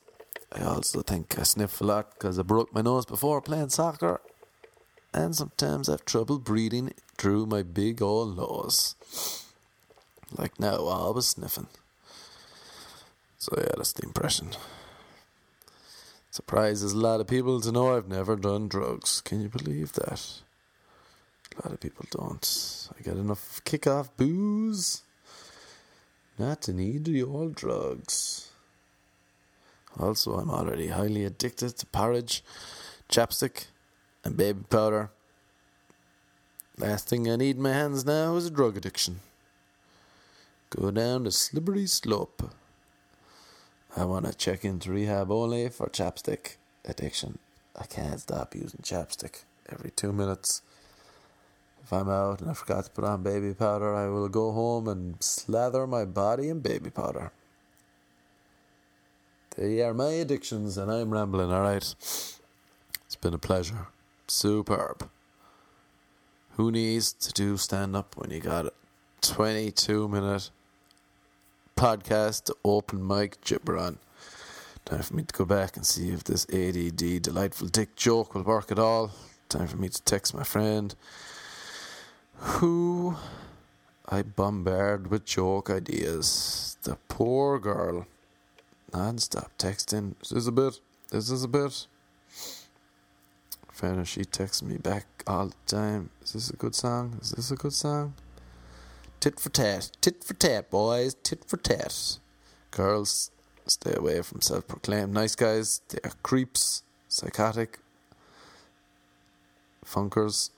I 0.51 0.63
also 0.63 1.01
think 1.01 1.37
I 1.37 1.43
sniff 1.43 1.81
a 1.81 1.83
lot 1.83 2.13
because 2.13 2.39
I 2.39 2.43
broke 2.43 2.73
my 2.73 2.81
nose 2.81 3.05
before 3.05 3.41
playing 3.41 3.69
soccer, 3.69 4.21
and 5.13 5.35
sometimes 5.35 5.89
I 5.89 5.93
have 5.93 6.05
trouble 6.05 6.39
breathing 6.39 6.93
through 7.17 7.45
my 7.45 7.63
big 7.63 8.01
old 8.01 8.37
nose. 8.37 8.95
Like 10.35 10.59
now, 10.59 10.87
I 10.87 11.09
was 11.11 11.27
sniffing. 11.27 11.67
So 13.37 13.53
yeah, 13.57 13.71
that's 13.75 13.93
the 13.93 14.05
impression. 14.05 14.49
Surprises 16.31 16.93
a 16.93 16.97
lot 16.97 17.19
of 17.19 17.27
people 17.27 17.61
to 17.61 17.71
know 17.71 17.95
I've 17.95 18.07
never 18.07 18.35
done 18.35 18.67
drugs. 18.67 19.21
Can 19.21 19.41
you 19.41 19.49
believe 19.49 19.93
that? 19.93 20.41
A 21.57 21.65
lot 21.67 21.73
of 21.73 21.79
people 21.79 22.05
don't. 22.11 22.89
I 22.97 23.01
get 23.01 23.17
enough 23.17 23.61
kick 23.63 23.87
off 23.87 24.15
booze 24.17 25.01
not 26.37 26.61
to 26.63 26.73
need 26.73 27.09
old 27.23 27.55
drugs. 27.55 28.46
Also, 29.99 30.35
I'm 30.35 30.49
already 30.49 30.87
highly 30.87 31.25
addicted 31.25 31.77
to 31.77 31.85
porridge, 31.87 32.43
chapstick, 33.09 33.65
and 34.23 34.37
baby 34.37 34.63
powder. 34.69 35.09
Last 36.77 37.09
thing 37.09 37.29
I 37.29 37.35
need 37.35 37.55
in 37.55 37.63
my 37.63 37.73
hands 37.73 38.05
now 38.05 38.35
is 38.35 38.45
a 38.45 38.51
drug 38.51 38.77
addiction. 38.77 39.21
Go 40.69 40.91
down 40.91 41.23
the 41.23 41.31
slippery 41.31 41.87
slope. 41.87 42.51
I 43.95 44.05
want 44.05 44.27
to 44.27 44.33
check 44.33 44.63
into 44.63 44.91
rehab 44.91 45.31
only 45.31 45.69
for 45.69 45.87
chapstick 45.87 46.57
addiction. 46.85 47.39
I 47.75 47.85
can't 47.85 48.19
stop 48.19 48.53
using 48.53 48.81
chapstick 48.83 49.43
every 49.69 49.91
two 49.91 50.13
minutes. 50.13 50.61
If 51.83 51.93
I'm 51.93 52.09
out 52.09 52.41
and 52.41 52.51
I 52.51 52.53
forgot 52.53 52.85
to 52.85 52.91
put 52.91 53.05
on 53.05 53.23
baby 53.23 53.53
powder, 53.53 53.95
I 53.95 54.07
will 54.09 54.29
go 54.29 54.51
home 54.51 54.87
and 54.87 55.15
slather 55.23 55.87
my 55.87 56.05
body 56.05 56.49
in 56.49 56.59
baby 56.59 56.89
powder. 56.89 57.31
They 59.57 59.81
are 59.81 59.93
my 59.93 60.11
addictions, 60.11 60.77
and 60.77 60.91
I'm 60.91 61.09
rambling, 61.09 61.51
alright? 61.51 61.95
It's 61.97 63.15
been 63.19 63.33
a 63.33 63.39
pleasure. 63.39 63.87
Superb. 64.27 65.09
Who 66.57 66.71
needs 66.71 67.11
to 67.13 67.33
do 67.33 67.57
stand 67.57 67.95
up 67.95 68.15
when 68.17 68.29
you 68.29 68.39
got 68.39 68.67
a 68.67 68.73
22 69.21 70.07
minute 70.07 70.51
podcast 71.75 72.51
open 72.63 73.05
mic 73.05 73.41
gibber 73.41 73.79
on? 73.79 73.97
Time 74.85 75.01
for 75.01 75.15
me 75.15 75.23
to 75.23 75.33
go 75.33 75.43
back 75.43 75.75
and 75.75 75.87
see 75.87 76.09
if 76.09 76.23
this 76.23 76.45
ADD 76.53 77.23
delightful 77.23 77.67
dick 77.67 77.95
joke 77.95 78.35
will 78.35 78.43
work 78.43 78.71
at 78.71 78.77
all. 78.77 79.11
Time 79.49 79.65
for 79.65 79.77
me 79.77 79.89
to 79.89 80.01
text 80.03 80.35
my 80.35 80.43
friend 80.43 80.93
who 82.35 83.15
I 84.07 84.21
bombard 84.21 85.07
with 85.07 85.25
joke 85.25 85.71
ideas. 85.71 86.77
The 86.83 86.97
poor 87.07 87.57
girl 87.57 88.05
non-stop 88.93 89.51
texting. 89.57 90.15
This 90.19 90.31
is 90.31 90.47
a 90.47 90.51
bit. 90.51 90.79
This 91.11 91.29
is 91.29 91.43
a 91.43 91.47
bit. 91.47 91.87
Fairness, 93.71 94.09
she 94.09 94.25
texts 94.25 94.63
me 94.63 94.77
back 94.77 95.05
all 95.27 95.47
the 95.47 95.55
time. 95.65 96.09
Is 96.23 96.33
this 96.33 96.49
a 96.49 96.55
good 96.55 96.73
song? 96.73 97.19
Is 97.21 97.31
this 97.31 97.51
a 97.51 97.55
good 97.55 97.73
song? 97.73 98.15
Tit 99.19 99.39
for 99.39 99.49
tat, 99.49 99.91
tit 100.01 100.23
for 100.23 100.33
tat, 100.33 100.69
boys, 100.69 101.15
tit 101.23 101.43
for 101.45 101.57
tat. 101.57 102.19
Girls, 102.71 103.31
stay 103.65 103.93
away 103.95 104.21
from 104.21 104.41
self-proclaimed 104.41 105.13
nice 105.13 105.35
guys. 105.35 105.81
They 105.89 105.99
are 106.03 106.13
creeps, 106.23 106.83
psychotic, 107.07 107.79
funkers, 109.85 110.51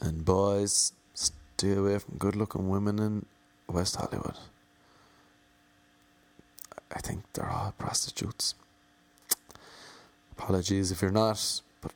and 0.00 0.24
boys, 0.24 0.92
stay 1.14 1.72
away 1.72 1.98
from 1.98 2.18
good-looking 2.18 2.68
women 2.68 2.98
in 2.98 3.26
West 3.68 3.96
Hollywood. 3.96 4.36
I 6.92 7.00
think 7.00 7.24
they're 7.32 7.48
all 7.48 7.74
prostitutes. 7.78 8.54
Apologies 10.32 10.90
if 10.90 11.02
you're 11.02 11.10
not, 11.10 11.60
but 11.80 11.92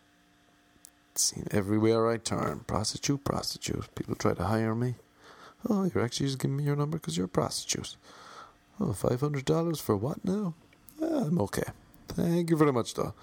seen 1.15 1.47
everywhere 1.51 2.11
I 2.11 2.17
turn. 2.17 2.61
Prostitute, 2.67 3.25
prostitute. 3.25 3.95
People 3.95 4.15
try 4.15 4.35
to 4.35 4.45
hire 4.45 4.75
me. 4.75 4.97
Oh, 5.69 5.85
you're 5.85 6.05
actually 6.05 6.27
just 6.27 6.39
giving 6.41 6.57
me 6.57 6.65
your 6.65 6.77
number 6.77 6.99
because 6.99 7.17
you're 7.17 7.27
a 7.27 7.29
prostitute. 7.29 7.97
Oh, 8.81 8.87
$500 8.87 9.81
for 9.81 9.97
what 9.97 10.25
now? 10.25 10.55
Ah, 11.01 11.25
I'm 11.27 11.41
okay. 11.41 11.63
Thank 12.09 12.51
you 12.51 12.57
very 12.57 12.73
much, 12.73 12.95
though. 12.95 13.15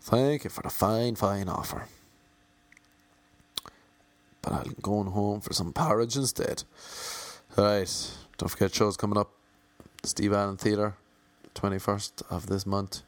Thank 0.00 0.44
you 0.44 0.50
for 0.50 0.62
the 0.62 0.70
fine, 0.70 1.16
fine 1.16 1.48
offer. 1.48 1.86
But 4.42 4.52
I'm 4.52 4.76
going 4.80 5.08
home 5.08 5.40
for 5.40 5.52
some 5.52 5.72
porridge 5.72 6.16
instead. 6.16 6.62
Alright, 7.58 8.12
don't 8.38 8.48
forget 8.48 8.72
shows 8.72 8.96
coming 8.96 9.18
up. 9.18 9.32
Steve 10.06 10.32
Allen 10.32 10.56
Theatre, 10.56 10.94
21st 11.54 12.22
of 12.30 12.46
this 12.46 12.64
month. 12.64 13.02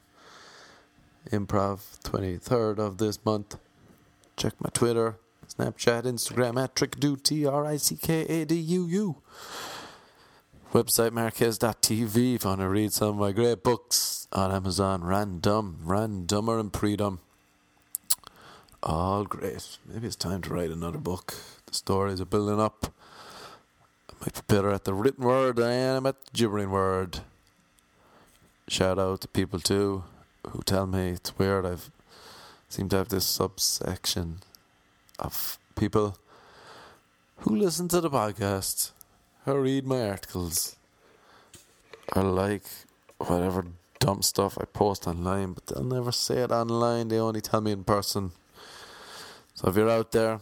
Improv, 1.30 2.00
23rd 2.02 2.78
of 2.78 2.98
this 2.98 3.24
month. 3.24 3.56
Check 4.36 4.54
my 4.60 4.70
Twitter, 4.72 5.16
Snapchat, 5.46 6.02
Instagram 6.02 6.62
at 6.62 6.74
Trickadoo, 6.74 7.22
T 7.22 7.46
R 7.46 7.66
I 7.66 7.76
C 7.76 7.96
K 7.96 8.22
A 8.22 8.44
D 8.44 8.54
U 8.56 8.86
U. 8.86 9.16
Website 10.72 11.12
Marquez.tv 11.12 12.34
if 12.34 12.44
you 12.44 12.48
want 12.48 12.60
to 12.60 12.68
read 12.68 12.92
some 12.92 13.08
of 13.08 13.16
my 13.16 13.32
great 13.32 13.62
books 13.62 14.28
on 14.32 14.52
Amazon. 14.52 15.02
Random, 15.02 15.78
Randomer 15.84 16.60
and 16.60 16.72
Predom. 16.72 17.18
All 18.82 19.24
great. 19.24 19.78
Maybe 19.86 20.06
it's 20.06 20.16
time 20.16 20.42
to 20.42 20.50
write 20.52 20.70
another 20.70 20.98
book. 20.98 21.34
The 21.66 21.74
stories 21.74 22.20
are 22.20 22.26
building 22.26 22.60
up. 22.60 22.92
I 24.20 24.24
might 24.24 24.34
be 24.34 24.54
better 24.54 24.70
at 24.70 24.84
the 24.84 24.94
written 24.94 25.24
word 25.24 25.56
than 25.56 25.68
I 25.68 25.74
am 25.74 26.06
at 26.06 26.24
the 26.24 26.30
gibbering 26.32 26.70
word. 26.70 27.20
Shout 28.66 28.98
out 28.98 29.20
to 29.20 29.28
people 29.28 29.60
too 29.60 30.04
who 30.48 30.62
tell 30.62 30.86
me 30.86 31.10
it's 31.10 31.38
weird. 31.38 31.64
I've 31.64 31.90
seem 32.68 32.88
to 32.90 32.96
have 32.96 33.08
this 33.08 33.26
subsection 33.26 34.40
of 35.18 35.58
people 35.76 36.18
who 37.38 37.54
listen 37.54 37.88
to 37.88 38.00
the 38.00 38.10
podcast, 38.10 38.90
who 39.44 39.54
read 39.54 39.86
my 39.86 40.08
articles, 40.10 40.76
or 42.14 42.24
like 42.24 42.64
whatever 43.18 43.66
dumb 44.00 44.22
stuff 44.22 44.58
I 44.60 44.64
post 44.64 45.06
online, 45.06 45.52
but 45.52 45.66
they'll 45.66 45.84
never 45.84 46.12
say 46.12 46.38
it 46.38 46.50
online. 46.50 47.08
They 47.08 47.18
only 47.18 47.40
tell 47.40 47.60
me 47.60 47.72
in 47.72 47.84
person. 47.84 48.32
So 49.54 49.68
if 49.68 49.76
you're 49.76 49.90
out 49.90 50.12
there, 50.12 50.40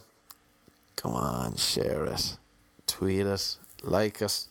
come 0.95 1.13
on, 1.13 1.55
share 1.55 2.05
it, 2.05 2.37
tweet 2.87 3.25
it, 3.25 3.57
like 3.87 4.21
it, 4.21 4.45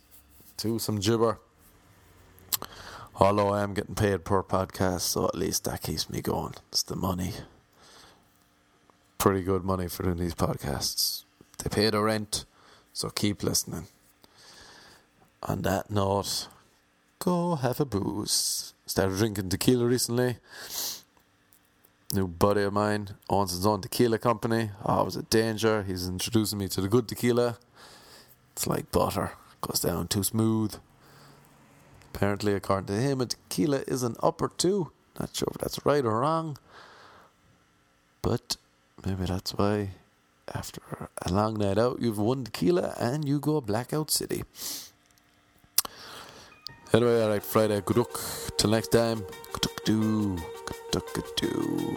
do 0.57 0.79
some 0.79 0.99
gibber. 0.99 1.39
Although 3.19 3.49
I 3.49 3.63
am 3.63 3.73
getting 3.73 3.95
paid 3.95 4.25
per 4.25 4.43
podcast, 4.43 5.01
so 5.01 5.25
at 5.27 5.35
least 5.35 5.65
that 5.65 5.83
keeps 5.83 6.11
me 6.11 6.21
going. 6.21 6.55
It's 6.69 6.83
the 6.83 6.97
money. 6.97 7.33
Pretty 9.19 9.43
good 9.43 9.65
money 9.65 9.89
for 9.89 10.03
doing 10.03 10.19
these 10.19 10.35
podcasts. 10.35 11.25
They 11.59 11.71
pay 11.71 11.89
the 11.89 12.03
rent, 12.03 12.45
so 12.93 13.09
keep 13.09 13.43
listening. 13.43 13.87
On 15.43 15.63
that 15.63 15.91
note, 15.91 16.49
go 17.19 17.57
have 17.57 17.81
a 17.81 17.87
booze. 17.87 18.75
Started 18.85 19.17
drinking 19.17 19.49
tequila 19.49 19.87
recently. 19.87 20.37
new 22.13 22.29
buddy 22.29 22.63
of 22.63 22.73
mine 22.73 23.09
owns 23.29 23.53
his 23.53 23.67
own 23.67 23.81
tequila 23.81 24.19
company. 24.19 24.71
Oh, 24.85 25.01
it 25.01 25.05
was 25.05 25.17
a 25.17 25.23
danger. 25.23 25.83
He's 25.83 26.07
introducing 26.07 26.59
me 26.59 26.69
to 26.69 26.81
the 26.81 26.89
good 26.89 27.09
tequila. 27.09 27.59
It's 28.57 28.67
like 28.67 28.91
butter, 28.91 29.33
goes 29.61 29.81
down 29.81 30.09
too 30.09 30.23
smooth. 30.23 30.77
Apparently, 32.15 32.55
according 32.55 32.87
to 32.87 32.95
him, 32.95 33.21
a 33.21 33.27
tequila 33.27 33.83
is 33.87 34.03
an 34.03 34.17
upper 34.23 34.49
two. 34.49 34.93
Not 35.21 35.37
sure 35.37 35.49
if 35.55 35.59
that's 35.59 35.85
right 35.85 36.03
or 36.03 36.21
wrong, 36.21 36.57
but 38.23 38.57
maybe 39.05 39.27
that's 39.27 39.53
why 39.53 39.91
after 40.55 40.81
a 41.21 41.31
long 41.31 41.59
night 41.59 41.77
out, 41.77 42.01
you've 42.01 42.19
won 42.19 42.45
tequila 42.45 42.95
and 42.99 43.29
you 43.29 43.39
go 43.39 43.61
blackout 43.61 44.11
city. 44.11 44.45
Anyway, 46.95 47.23
alright, 47.23 47.43
Friday, 47.43 47.83
good 47.85 47.99
luck. 47.99 48.19
Till 48.57 48.71
next 48.71 48.89
time, 48.89 49.19
good 49.53 49.67
luck, 49.67 49.85
do, 49.85 50.37
do. 51.37 51.97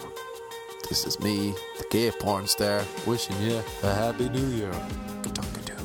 This 0.90 1.08
is 1.08 1.22
me, 1.22 1.54
the 1.78 1.86
gay 1.90 2.12
porn 2.12 2.48
star, 2.48 2.84
wishing 3.08 3.40
you 3.42 3.62
a 3.84 3.94
happy 3.94 4.28
new 4.28 4.48
year. 4.48 4.72
Good 5.22 5.38
luck. 5.38 5.79